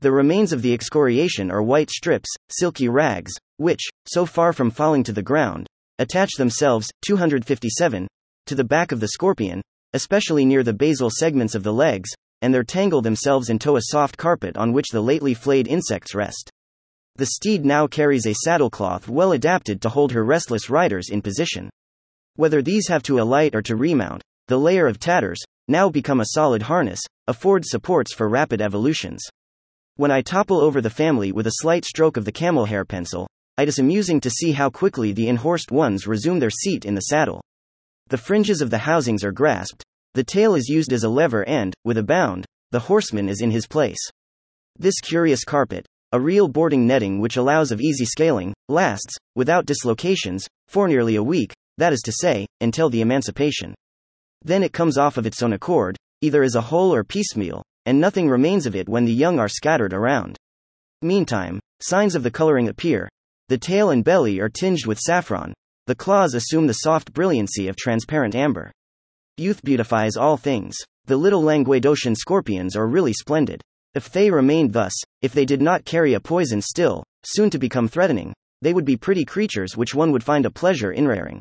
The 0.00 0.12
remains 0.12 0.52
of 0.52 0.62
the 0.62 0.72
excoriation 0.72 1.50
are 1.50 1.62
white 1.62 1.90
strips, 1.90 2.28
silky 2.48 2.88
rags, 2.88 3.32
which, 3.58 3.82
so 4.06 4.24
far 4.24 4.52
from 4.52 4.70
falling 4.70 5.04
to 5.04 5.12
the 5.12 5.22
ground, 5.22 5.66
attach 5.98 6.30
themselves, 6.38 6.88
257, 7.02 8.08
to 8.46 8.54
the 8.54 8.64
back 8.64 8.92
of 8.92 9.00
the 9.00 9.08
scorpion, 9.08 9.60
especially 9.92 10.46
near 10.46 10.62
the 10.62 10.72
basal 10.72 11.10
segments 11.10 11.54
of 11.54 11.62
the 11.62 11.72
legs, 11.72 12.08
and 12.42 12.52
there 12.52 12.64
tangle 12.64 13.02
themselves 13.02 13.50
into 13.50 13.76
a 13.76 13.82
soft 13.82 14.16
carpet 14.16 14.56
on 14.56 14.72
which 14.72 14.88
the 14.90 15.00
lately 15.00 15.34
flayed 15.34 15.68
insects 15.68 16.14
rest. 16.14 16.50
The 17.16 17.26
steed 17.26 17.64
now 17.64 17.86
carries 17.86 18.26
a 18.26 18.34
saddlecloth 18.46 19.08
well 19.08 19.32
adapted 19.32 19.82
to 19.82 19.88
hold 19.88 20.12
her 20.12 20.24
restless 20.24 20.70
riders 20.70 21.10
in 21.10 21.20
position. 21.20 21.68
Whether 22.36 22.62
these 22.62 22.88
have 22.88 23.02
to 23.04 23.20
alight 23.20 23.54
or 23.54 23.62
to 23.62 23.76
remount, 23.76 24.22
the 24.48 24.58
layer 24.58 24.86
of 24.86 24.98
tatters, 24.98 25.38
now 25.68 25.88
become 25.88 26.20
a 26.20 26.26
solid 26.32 26.62
harness, 26.62 27.00
affords 27.26 27.68
supports 27.70 28.14
for 28.14 28.28
rapid 28.28 28.60
evolutions. 28.60 29.22
When 29.96 30.10
I 30.10 30.22
topple 30.22 30.60
over 30.60 30.80
the 30.80 30.88
family 30.88 31.32
with 31.32 31.46
a 31.46 31.56
slight 31.56 31.84
stroke 31.84 32.16
of 32.16 32.24
the 32.24 32.32
camel 32.32 32.64
hair 32.64 32.84
pencil, 32.84 33.28
it 33.58 33.68
is 33.68 33.78
amusing 33.78 34.20
to 34.20 34.30
see 34.30 34.52
how 34.52 34.70
quickly 34.70 35.12
the 35.12 35.28
enhorsed 35.28 35.70
ones 35.70 36.06
resume 36.06 36.38
their 36.38 36.50
seat 36.50 36.86
in 36.86 36.94
the 36.94 37.02
saddle. 37.02 37.42
The 38.08 38.16
fringes 38.16 38.62
of 38.62 38.70
the 38.70 38.78
housings 38.78 39.22
are 39.22 39.32
grasped, 39.32 39.84
the 40.14 40.24
tail 40.24 40.54
is 40.54 40.68
used 40.68 40.92
as 40.92 41.04
a 41.04 41.08
lever, 41.08 41.46
and, 41.48 41.72
with 41.84 41.98
a 41.98 42.02
bound, 42.02 42.44
the 42.70 42.80
horseman 42.80 43.28
is 43.28 43.40
in 43.40 43.50
his 43.50 43.66
place. 43.66 44.00
This 44.78 45.00
curious 45.00 45.44
carpet, 45.44 45.86
a 46.12 46.20
real 46.20 46.48
boarding 46.48 46.86
netting 46.86 47.20
which 47.20 47.36
allows 47.36 47.70
of 47.70 47.80
easy 47.80 48.04
scaling, 48.04 48.52
lasts, 48.68 49.16
without 49.36 49.66
dislocations, 49.66 50.46
for 50.68 50.88
nearly 50.88 51.16
a 51.16 51.22
week, 51.22 51.52
that 51.78 51.92
is 51.92 52.00
to 52.02 52.12
say, 52.12 52.46
until 52.60 52.90
the 52.90 53.00
emancipation. 53.00 53.74
Then 54.42 54.62
it 54.62 54.72
comes 54.72 54.98
off 54.98 55.16
of 55.16 55.26
its 55.26 55.42
own 55.42 55.52
accord, 55.52 55.96
either 56.20 56.42
as 56.42 56.54
a 56.54 56.60
whole 56.60 56.94
or 56.94 57.04
piecemeal, 57.04 57.62
and 57.86 58.00
nothing 58.00 58.28
remains 58.28 58.66
of 58.66 58.74
it 58.74 58.88
when 58.88 59.04
the 59.04 59.12
young 59.12 59.38
are 59.38 59.48
scattered 59.48 59.92
around. 59.92 60.36
Meantime, 61.02 61.60
signs 61.80 62.14
of 62.14 62.22
the 62.22 62.30
coloring 62.30 62.68
appear. 62.68 63.08
The 63.48 63.58
tail 63.58 63.90
and 63.90 64.04
belly 64.04 64.40
are 64.40 64.48
tinged 64.48 64.86
with 64.86 64.98
saffron, 64.98 65.54
the 65.86 65.94
claws 65.94 66.34
assume 66.34 66.66
the 66.66 66.74
soft 66.74 67.12
brilliancy 67.12 67.68
of 67.68 67.76
transparent 67.76 68.34
amber. 68.34 68.70
Youth 69.40 69.64
beautifies 69.64 70.18
all 70.18 70.36
things. 70.36 70.76
The 71.06 71.16
little 71.16 71.42
Languedocian 71.42 72.14
scorpions 72.14 72.76
are 72.76 72.86
really 72.86 73.14
splendid. 73.14 73.62
If 73.94 74.12
they 74.12 74.30
remained 74.30 74.74
thus, 74.74 74.92
if 75.22 75.32
they 75.32 75.46
did 75.46 75.62
not 75.62 75.86
carry 75.86 76.12
a 76.12 76.20
poison 76.20 76.60
still, 76.60 77.02
soon 77.24 77.48
to 77.48 77.58
become 77.58 77.88
threatening, 77.88 78.34
they 78.60 78.74
would 78.74 78.84
be 78.84 78.98
pretty 78.98 79.24
creatures 79.24 79.78
which 79.78 79.94
one 79.94 80.12
would 80.12 80.22
find 80.22 80.44
a 80.44 80.50
pleasure 80.50 80.92
in 80.92 81.08
rearing. 81.08 81.40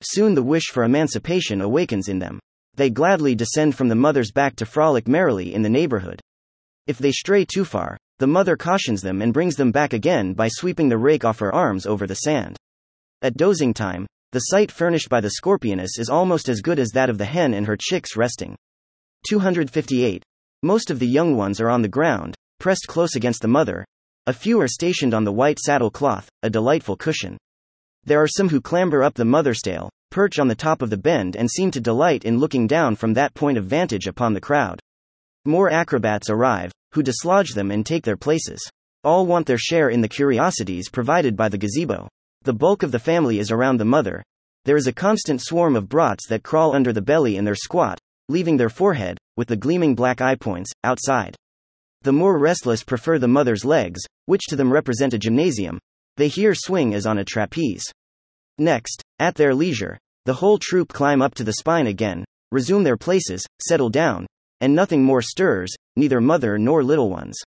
Soon 0.00 0.34
the 0.34 0.44
wish 0.44 0.66
for 0.66 0.84
emancipation 0.84 1.60
awakens 1.60 2.06
in 2.06 2.20
them. 2.20 2.38
They 2.76 2.88
gladly 2.88 3.34
descend 3.34 3.74
from 3.74 3.88
the 3.88 3.96
mother's 3.96 4.30
back 4.30 4.54
to 4.54 4.64
frolic 4.64 5.08
merrily 5.08 5.54
in 5.54 5.62
the 5.62 5.68
neighborhood. 5.68 6.20
If 6.86 6.98
they 6.98 7.10
stray 7.10 7.44
too 7.44 7.64
far, 7.64 7.96
the 8.20 8.28
mother 8.28 8.56
cautions 8.56 9.02
them 9.02 9.20
and 9.20 9.34
brings 9.34 9.56
them 9.56 9.72
back 9.72 9.92
again 9.92 10.34
by 10.34 10.46
sweeping 10.46 10.88
the 10.88 10.98
rake 10.98 11.24
off 11.24 11.40
her 11.40 11.52
arms 11.52 11.84
over 11.84 12.06
the 12.06 12.14
sand. 12.14 12.56
At 13.22 13.36
dozing 13.36 13.74
time, 13.74 14.06
the 14.34 14.40
site 14.50 14.72
furnished 14.72 15.08
by 15.08 15.20
the 15.20 15.30
scorpioness 15.30 15.96
is 15.96 16.10
almost 16.10 16.48
as 16.48 16.60
good 16.60 16.80
as 16.80 16.90
that 16.90 17.08
of 17.08 17.18
the 17.18 17.24
hen 17.24 17.54
and 17.54 17.68
her 17.68 17.76
chicks 17.76 18.16
resting. 18.16 18.56
258. 19.28 20.24
Most 20.64 20.90
of 20.90 20.98
the 20.98 21.06
young 21.06 21.36
ones 21.36 21.60
are 21.60 21.70
on 21.70 21.82
the 21.82 21.88
ground, 21.88 22.34
pressed 22.58 22.88
close 22.88 23.14
against 23.14 23.42
the 23.42 23.46
mother. 23.46 23.84
A 24.26 24.32
few 24.32 24.60
are 24.60 24.66
stationed 24.66 25.14
on 25.14 25.22
the 25.22 25.30
white 25.30 25.60
saddle 25.60 25.88
cloth, 25.88 26.28
a 26.42 26.50
delightful 26.50 26.96
cushion. 26.96 27.38
There 28.02 28.20
are 28.20 28.26
some 28.26 28.48
who 28.48 28.60
clamber 28.60 29.04
up 29.04 29.14
the 29.14 29.24
mother's 29.24 29.60
tail, 29.60 29.88
perch 30.10 30.40
on 30.40 30.48
the 30.48 30.56
top 30.56 30.82
of 30.82 30.90
the 30.90 30.98
bend 30.98 31.36
and 31.36 31.48
seem 31.48 31.70
to 31.70 31.80
delight 31.80 32.24
in 32.24 32.40
looking 32.40 32.66
down 32.66 32.96
from 32.96 33.14
that 33.14 33.34
point 33.34 33.56
of 33.56 33.66
vantage 33.66 34.08
upon 34.08 34.34
the 34.34 34.40
crowd. 34.40 34.80
More 35.44 35.70
acrobats 35.70 36.28
arrive, 36.28 36.72
who 36.90 37.04
dislodge 37.04 37.50
them 37.50 37.70
and 37.70 37.86
take 37.86 38.02
their 38.02 38.16
places. 38.16 38.58
All 39.04 39.26
want 39.26 39.46
their 39.46 39.58
share 39.58 39.90
in 39.90 40.00
the 40.00 40.08
curiosities 40.08 40.88
provided 40.88 41.36
by 41.36 41.48
the 41.48 41.58
gazebo. 41.58 42.08
The 42.44 42.52
bulk 42.52 42.82
of 42.82 42.92
the 42.92 42.98
family 42.98 43.38
is 43.38 43.50
around 43.50 43.78
the 43.78 43.86
mother. 43.86 44.22
There 44.66 44.76
is 44.76 44.86
a 44.86 44.92
constant 44.92 45.40
swarm 45.40 45.76
of 45.76 45.88
brats 45.88 46.28
that 46.28 46.42
crawl 46.42 46.74
under 46.74 46.92
the 46.92 47.00
belly 47.00 47.38
in 47.38 47.44
their 47.46 47.54
squat, 47.54 47.98
leaving 48.28 48.58
their 48.58 48.68
forehead, 48.68 49.16
with 49.34 49.48
the 49.48 49.56
gleaming 49.56 49.94
black 49.94 50.20
eye 50.20 50.34
points, 50.34 50.70
outside. 50.84 51.34
The 52.02 52.12
more 52.12 52.38
restless 52.38 52.84
prefer 52.84 53.18
the 53.18 53.28
mother's 53.28 53.64
legs, 53.64 54.02
which 54.26 54.42
to 54.48 54.56
them 54.56 54.70
represent 54.70 55.14
a 55.14 55.18
gymnasium. 55.18 55.78
They 56.18 56.28
here 56.28 56.54
swing 56.54 56.92
as 56.92 57.06
on 57.06 57.16
a 57.16 57.24
trapeze. 57.24 57.82
Next, 58.58 59.02
at 59.18 59.36
their 59.36 59.54
leisure, 59.54 59.96
the 60.26 60.34
whole 60.34 60.58
troop 60.58 60.92
climb 60.92 61.22
up 61.22 61.32
to 61.36 61.44
the 61.44 61.54
spine 61.54 61.86
again, 61.86 62.26
resume 62.52 62.84
their 62.84 62.98
places, 62.98 63.46
settle 63.66 63.88
down, 63.88 64.26
and 64.60 64.74
nothing 64.74 65.02
more 65.02 65.22
stirs, 65.22 65.74
neither 65.96 66.20
mother 66.20 66.58
nor 66.58 66.84
little 66.84 67.08
ones. 67.08 67.38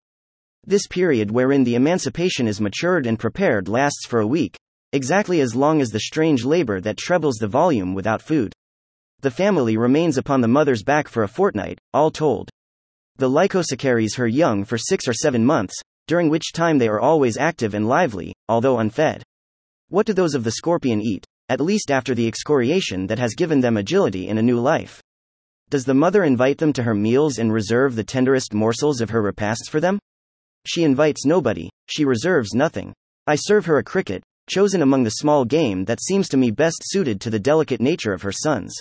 This 0.65 0.87
period 0.87 1.29
wherein 1.29 1.63
the 1.63 1.75
emancipation 1.75 2.47
is 2.47 2.59
matured 2.59 3.05
and 3.05 3.19
prepared 3.19 3.69
lasts 3.69 4.07
for 4.07 4.21
a 4.21 4.27
week, 4.27 4.57
exactly 4.93 5.41
as 5.41 5.55
long 5.55 5.81
as 5.81 5.89
the 5.89 5.99
strange 5.99 6.45
labor 6.45 6.79
that 6.81 6.97
trebles 6.97 7.35
the 7.35 7.47
volume 7.47 7.93
without 7.93 8.21
food. 8.21 8.53
The 9.21 9.31
family 9.31 9.77
remains 9.77 10.17
upon 10.17 10.41
the 10.41 10.47
mother's 10.47 10.83
back 10.83 11.07
for 11.07 11.23
a 11.23 11.27
fortnight, 11.27 11.79
all 11.93 12.11
told. 12.11 12.49
The 13.17 13.29
Lycosa 13.29 13.77
carries 13.77 14.15
her 14.15 14.27
young 14.27 14.63
for 14.63 14.77
six 14.77 15.07
or 15.07 15.13
seven 15.13 15.43
months, 15.43 15.73
during 16.07 16.29
which 16.29 16.53
time 16.53 16.77
they 16.77 16.87
are 16.87 16.99
always 16.99 17.37
active 17.37 17.73
and 17.73 17.87
lively, 17.87 18.33
although 18.47 18.79
unfed. 18.79 19.23
What 19.89 20.05
do 20.05 20.13
those 20.13 20.35
of 20.35 20.43
the 20.43 20.51
scorpion 20.51 21.01
eat, 21.01 21.25
at 21.49 21.59
least 21.59 21.89
after 21.89 22.13
the 22.13 22.27
excoriation 22.27 23.07
that 23.07 23.19
has 23.19 23.33
given 23.33 23.59
them 23.59 23.77
agility 23.77 24.27
in 24.27 24.37
a 24.37 24.43
new 24.43 24.59
life? 24.59 25.01
Does 25.69 25.83
the 25.83 25.93
mother 25.93 26.23
invite 26.23 26.59
them 26.59 26.71
to 26.73 26.83
her 26.83 26.93
meals 26.93 27.39
and 27.39 27.51
reserve 27.51 27.95
the 27.95 28.03
tenderest 28.03 28.53
morsels 28.53 29.01
of 29.01 29.09
her 29.09 29.21
repasts 29.21 29.67
for 29.67 29.79
them? 29.79 29.99
She 30.65 30.83
invites 30.83 31.25
nobody, 31.25 31.69
she 31.87 32.05
reserves 32.05 32.53
nothing. 32.53 32.93
I 33.25 33.35
serve 33.35 33.65
her 33.65 33.77
a 33.77 33.83
cricket, 33.83 34.23
chosen 34.47 34.81
among 34.81 35.03
the 35.03 35.11
small 35.11 35.45
game 35.45 35.85
that 35.85 36.01
seems 36.01 36.29
to 36.29 36.37
me 36.37 36.51
best 36.51 36.81
suited 36.83 37.21
to 37.21 37.29
the 37.29 37.39
delicate 37.39 37.81
nature 37.81 38.13
of 38.13 38.21
her 38.21 38.31
sons. 38.31 38.73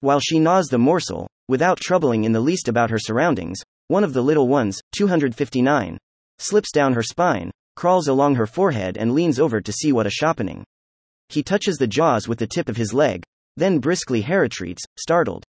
While 0.00 0.20
she 0.20 0.38
gnaws 0.38 0.66
the 0.68 0.78
morsel, 0.78 1.26
without 1.48 1.80
troubling 1.80 2.24
in 2.24 2.32
the 2.32 2.40
least 2.40 2.68
about 2.68 2.90
her 2.90 2.98
surroundings, 2.98 3.58
one 3.88 4.04
of 4.04 4.12
the 4.12 4.22
little 4.22 4.48
ones, 4.48 4.80
259, 4.92 5.98
slips 6.38 6.70
down 6.72 6.92
her 6.94 7.02
spine, 7.02 7.50
crawls 7.76 8.08
along 8.08 8.34
her 8.34 8.46
forehead, 8.46 8.96
and 8.96 9.12
leans 9.12 9.40
over 9.40 9.60
to 9.60 9.72
see 9.72 9.92
what 9.92 10.06
a 10.06 10.10
shoppening. 10.10 10.64
He 11.28 11.42
touches 11.42 11.76
the 11.76 11.86
jaws 11.86 12.28
with 12.28 12.38
the 12.38 12.46
tip 12.46 12.68
of 12.68 12.76
his 12.76 12.94
leg, 12.94 13.22
then 13.56 13.78
briskly 13.78 14.22
retreats, 14.22 14.82
startled. 14.96 15.44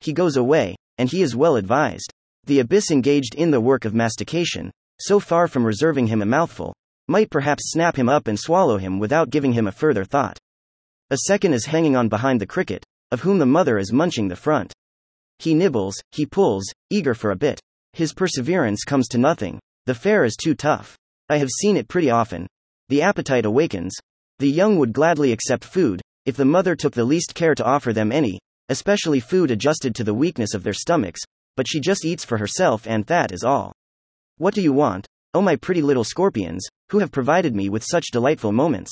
He 0.00 0.12
goes 0.12 0.36
away, 0.36 0.76
and 0.98 1.10
he 1.10 1.22
is 1.22 1.36
well 1.36 1.56
advised. 1.56 2.12
The 2.44 2.60
abyss 2.60 2.90
engaged 2.90 3.34
in 3.34 3.50
the 3.50 3.60
work 3.60 3.84
of 3.84 3.94
mastication, 3.94 4.70
so 4.98 5.20
far 5.20 5.48
from 5.48 5.64
reserving 5.64 6.06
him 6.06 6.22
a 6.22 6.26
mouthful, 6.26 6.74
might 7.10 7.28
perhaps 7.28 7.72
snap 7.72 7.96
him 7.96 8.08
up 8.08 8.28
and 8.28 8.38
swallow 8.38 8.78
him 8.78 9.00
without 9.00 9.30
giving 9.30 9.52
him 9.52 9.66
a 9.66 9.72
further 9.72 10.04
thought. 10.04 10.38
A 11.10 11.18
second 11.26 11.54
is 11.54 11.66
hanging 11.66 11.96
on 11.96 12.08
behind 12.08 12.40
the 12.40 12.46
cricket, 12.46 12.84
of 13.10 13.20
whom 13.20 13.40
the 13.40 13.46
mother 13.46 13.78
is 13.78 13.92
munching 13.92 14.28
the 14.28 14.36
front. 14.36 14.72
He 15.40 15.52
nibbles, 15.52 15.96
he 16.12 16.24
pulls, 16.24 16.64
eager 16.88 17.14
for 17.14 17.32
a 17.32 17.36
bit. 17.36 17.60
His 17.94 18.14
perseverance 18.14 18.84
comes 18.84 19.08
to 19.08 19.18
nothing. 19.18 19.58
The 19.86 19.94
fare 19.94 20.24
is 20.24 20.36
too 20.36 20.54
tough. 20.54 20.96
I 21.28 21.38
have 21.38 21.48
seen 21.50 21.76
it 21.76 21.88
pretty 21.88 22.10
often. 22.10 22.46
The 22.88 23.02
appetite 23.02 23.44
awakens. 23.44 23.92
The 24.38 24.48
young 24.48 24.78
would 24.78 24.92
gladly 24.92 25.32
accept 25.32 25.64
food, 25.64 26.00
if 26.26 26.36
the 26.36 26.44
mother 26.44 26.76
took 26.76 26.92
the 26.92 27.04
least 27.04 27.34
care 27.34 27.56
to 27.56 27.64
offer 27.64 27.92
them 27.92 28.12
any, 28.12 28.38
especially 28.68 29.18
food 29.18 29.50
adjusted 29.50 29.96
to 29.96 30.04
the 30.04 30.14
weakness 30.14 30.54
of 30.54 30.62
their 30.62 30.72
stomachs, 30.72 31.22
but 31.56 31.66
she 31.68 31.80
just 31.80 32.04
eats 32.04 32.24
for 32.24 32.38
herself 32.38 32.86
and 32.86 33.04
that 33.06 33.32
is 33.32 33.42
all. 33.42 33.72
What 34.38 34.54
do 34.54 34.62
you 34.62 34.72
want? 34.72 35.08
Oh, 35.32 35.40
my 35.40 35.54
pretty 35.54 35.80
little 35.80 36.02
scorpions, 36.02 36.66
who 36.90 36.98
have 36.98 37.12
provided 37.12 37.54
me 37.54 37.68
with 37.68 37.84
such 37.84 38.10
delightful 38.10 38.50
moments. 38.50 38.90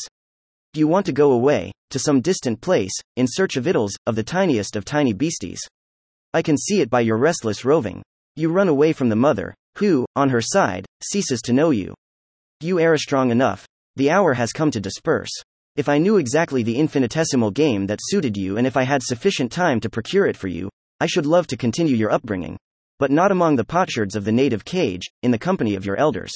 Do 0.72 0.78
you 0.78 0.86
want 0.86 1.04
to 1.06 1.12
go 1.12 1.32
away, 1.32 1.72
to 1.90 1.98
some 1.98 2.20
distant 2.20 2.60
place, 2.60 2.92
in 3.16 3.26
search 3.28 3.56
of 3.56 3.64
victuals, 3.64 3.96
of 4.06 4.14
the 4.14 4.22
tiniest 4.22 4.76
of 4.76 4.84
tiny 4.84 5.12
beasties? 5.12 5.60
I 6.32 6.42
can 6.42 6.56
see 6.56 6.80
it 6.80 6.90
by 6.90 7.00
your 7.00 7.16
restless 7.16 7.64
roving. 7.64 8.04
You 8.36 8.52
run 8.52 8.68
away 8.68 8.92
from 8.92 9.08
the 9.08 9.16
mother, 9.16 9.52
who, 9.78 10.06
on 10.14 10.28
her 10.28 10.40
side, 10.40 10.86
ceases 11.02 11.40
to 11.42 11.52
know 11.52 11.70
you. 11.70 11.92
You 12.60 12.78
are 12.78 12.96
strong 12.96 13.32
enough. 13.32 13.66
The 13.96 14.10
hour 14.10 14.34
has 14.34 14.52
come 14.52 14.70
to 14.70 14.80
disperse. 14.80 15.32
If 15.74 15.88
I 15.88 15.98
knew 15.98 16.18
exactly 16.18 16.62
the 16.62 16.76
infinitesimal 16.76 17.50
game 17.50 17.88
that 17.88 17.98
suited 18.00 18.36
you 18.36 18.58
and 18.58 18.66
if 18.66 18.76
I 18.76 18.84
had 18.84 19.02
sufficient 19.02 19.50
time 19.50 19.80
to 19.80 19.90
procure 19.90 20.26
it 20.26 20.36
for 20.36 20.46
you, 20.46 20.68
I 21.00 21.06
should 21.06 21.26
love 21.26 21.48
to 21.48 21.56
continue 21.56 21.96
your 21.96 22.12
upbringing 22.12 22.58
but 22.98 23.10
not 23.10 23.30
among 23.30 23.56
the 23.56 23.64
potsherds 23.64 24.16
of 24.16 24.24
the 24.24 24.32
native 24.32 24.64
cage, 24.64 25.06
in 25.22 25.30
the 25.30 25.38
company 25.38 25.74
of 25.74 25.86
your 25.86 25.96
elders. 25.96 26.32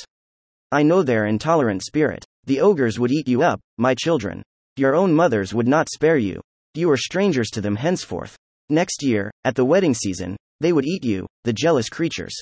I 0.70 0.82
know 0.82 1.02
their 1.02 1.26
intolerant 1.26 1.82
spirit. 1.82 2.24
The 2.44 2.60
ogres 2.60 2.98
would 2.98 3.12
eat 3.12 3.28
you 3.28 3.42
up, 3.42 3.60
my 3.78 3.94
children. 3.94 4.42
Your 4.76 4.94
own 4.94 5.12
mothers 5.12 5.52
would 5.52 5.68
not 5.68 5.88
spare 5.90 6.16
you. 6.16 6.40
You 6.74 6.90
are 6.90 6.96
strangers 6.96 7.50
to 7.50 7.60
them 7.60 7.76
henceforth. 7.76 8.36
Next 8.70 9.02
year, 9.02 9.30
at 9.44 9.54
the 9.54 9.64
wedding 9.64 9.92
season, 9.92 10.36
they 10.60 10.72
would 10.72 10.86
eat 10.86 11.04
you, 11.04 11.26
the 11.44 11.52
jealous 11.52 11.88
creatures. 11.88 12.34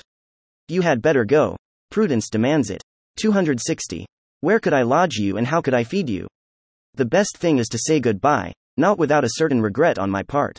You 0.69 0.83
had 0.83 1.03
better 1.03 1.25
go. 1.25 1.57
Prudence 1.91 2.29
demands 2.31 2.71
it. 2.71 2.83
260. 3.17 4.07
Where 4.43 4.61
could 4.61 4.73
I 4.73 4.83
lodge 4.83 5.17
you 5.17 5.37
and 5.37 5.47
how 5.47 5.61
could 5.61 5.75
I 5.75 5.83
feed 5.83 6.09
you? 6.09 6.29
The 6.95 7.05
best 7.05 7.37
thing 7.37 7.59
is 7.59 7.69
to 7.69 7.79
say 7.79 7.99
goodbye, 7.99 8.53
not 8.77 8.99
without 8.99 9.25
a 9.25 9.31
certain 9.33 9.61
regret 9.61 9.99
on 9.99 10.11
my 10.11 10.23
part. 10.23 10.59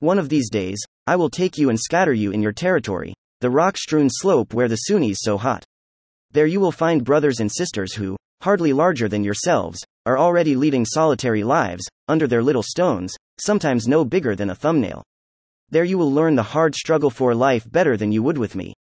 One 0.00 0.18
of 0.18 0.28
these 0.28 0.50
days, 0.50 0.78
I 1.06 1.16
will 1.16 1.30
take 1.30 1.56
you 1.56 1.70
and 1.70 1.80
scatter 1.80 2.12
you 2.12 2.30
in 2.30 2.42
your 2.42 2.52
territory, 2.52 3.14
the 3.40 3.48
rock 3.48 3.78
strewn 3.78 4.08
slope 4.10 4.52
where 4.52 4.68
the 4.68 4.76
Sunnis 4.76 5.20
so 5.22 5.38
hot. 5.38 5.64
There 6.32 6.46
you 6.46 6.60
will 6.60 6.72
find 6.72 7.02
brothers 7.02 7.40
and 7.40 7.50
sisters 7.50 7.94
who, 7.94 8.14
hardly 8.42 8.74
larger 8.74 9.08
than 9.08 9.24
yourselves, 9.24 9.82
are 10.04 10.18
already 10.18 10.54
leading 10.54 10.84
solitary 10.84 11.42
lives, 11.42 11.82
under 12.08 12.26
their 12.26 12.42
little 12.42 12.62
stones, 12.62 13.16
sometimes 13.40 13.88
no 13.88 14.04
bigger 14.04 14.36
than 14.36 14.50
a 14.50 14.54
thumbnail. 14.54 15.02
There 15.70 15.84
you 15.84 15.96
will 15.96 16.12
learn 16.12 16.36
the 16.36 16.42
hard 16.42 16.74
struggle 16.74 17.08
for 17.08 17.34
life 17.34 17.66
better 17.72 17.96
than 17.96 18.12
you 18.12 18.22
would 18.22 18.36
with 18.36 18.54
me. 18.54 18.74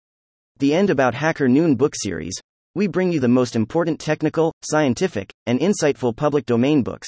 The 0.57 0.73
end 0.73 0.89
about 0.89 1.13
Hacker 1.13 1.47
Noon 1.47 1.75
book 1.75 1.93
series. 1.95 2.33
We 2.73 2.87
bring 2.87 3.11
you 3.11 3.19
the 3.19 3.27
most 3.27 3.55
important 3.55 3.99
technical, 3.99 4.51
scientific, 4.63 5.31
and 5.45 5.59
insightful 5.59 6.15
public 6.15 6.47
domain 6.47 6.81
books. 6.81 7.07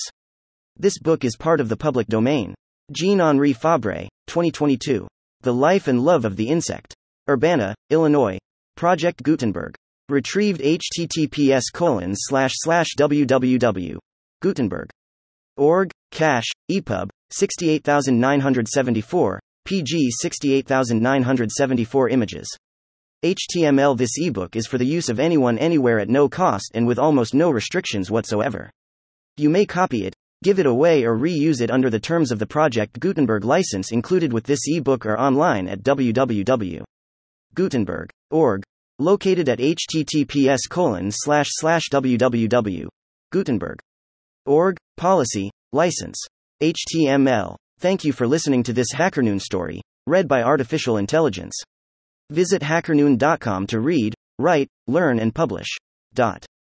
This 0.78 1.00
book 1.00 1.26
is 1.26 1.36
part 1.36 1.60
of 1.60 1.70
the 1.70 1.78
public 1.78 2.06
domain. 2.06 2.54
Jean 2.92 3.20
Henri 3.20 3.52
Fabre, 3.52 4.08
2022. 4.28 5.08
The 5.42 5.54
Life 5.54 5.88
and 5.88 6.02
Love 6.02 6.24
of 6.24 6.36
the 6.36 6.48
Insect. 6.48 6.94
Urbana, 7.28 7.74
Illinois. 7.90 8.38
Project 8.78 9.24
Gutenberg. 9.24 9.74
Retrieved 10.08 10.62
https 10.62 11.64
colon 11.74 12.14
slash 12.16 12.52
slash 12.58 12.90
www. 12.96 13.98
Gutenberg. 14.40 14.92
Org, 15.58 15.90
cache, 16.12 16.52
EPUB, 16.70 17.10
68974, 17.32 19.40
PG 19.66 20.12
68974 20.12 22.10
images. 22.10 22.56
HTML 23.24 23.98
This 23.98 24.12
ebook 24.20 24.56
is 24.56 24.68
for 24.68 24.78
the 24.78 24.86
use 24.86 25.10
of 25.10 25.20
anyone 25.20 25.58
anywhere 25.58 25.98
at 25.98 26.10
no 26.10 26.30
cost 26.30 26.74
and 26.76 26.86
with 26.86 27.00
almost 27.00 27.34
no 27.34 27.50
restrictions 27.50 28.12
whatsoever. 28.12 28.70
You 29.38 29.50
may 29.50 29.66
copy 29.66 30.06
it, 30.06 30.14
give 30.46 30.60
it 30.60 30.66
away 30.68 31.04
or 31.04 31.18
reuse 31.18 31.60
it 31.60 31.72
under 31.72 31.90
the 31.90 32.00
terms 32.00 32.32
of 32.32 32.38
the 32.38 32.46
Project 32.46 33.00
Gutenberg 33.00 33.44
license 33.44 33.92
included 33.92 34.32
with 34.32 34.44
this 34.44 34.60
ebook 34.68 35.08
or 35.08 35.20
online 35.20 35.68
at 35.68 35.82
www.gutenberg.org. 35.82 38.64
Located 39.00 39.50
at 39.50 39.58
https 39.58 40.60
colon 40.70 41.10
slash 41.12 41.48
slash 41.50 41.86
www. 41.92 42.88
Gutenberg.org, 43.34 44.78
policy, 44.98 45.50
license. 45.74 46.24
HTML. 46.62 47.56
Thank 47.80 48.06
you 48.06 48.14
for 48.14 48.28
listening 48.28 48.62
to 48.64 48.74
this 48.74 48.94
HackerNoon 48.94 49.42
story, 49.42 49.82
read 50.06 50.28
by 50.28 50.44
Artificial 50.44 50.98
Intelligence. 50.98 51.60
Visit 52.30 52.62
hackerNoon.com 52.62 53.66
to 53.68 53.80
read, 53.80 54.14
write, 54.38 54.68
learn, 54.86 55.18
and 55.20 55.34
publish. 55.34 55.76
Dot. 56.14 56.46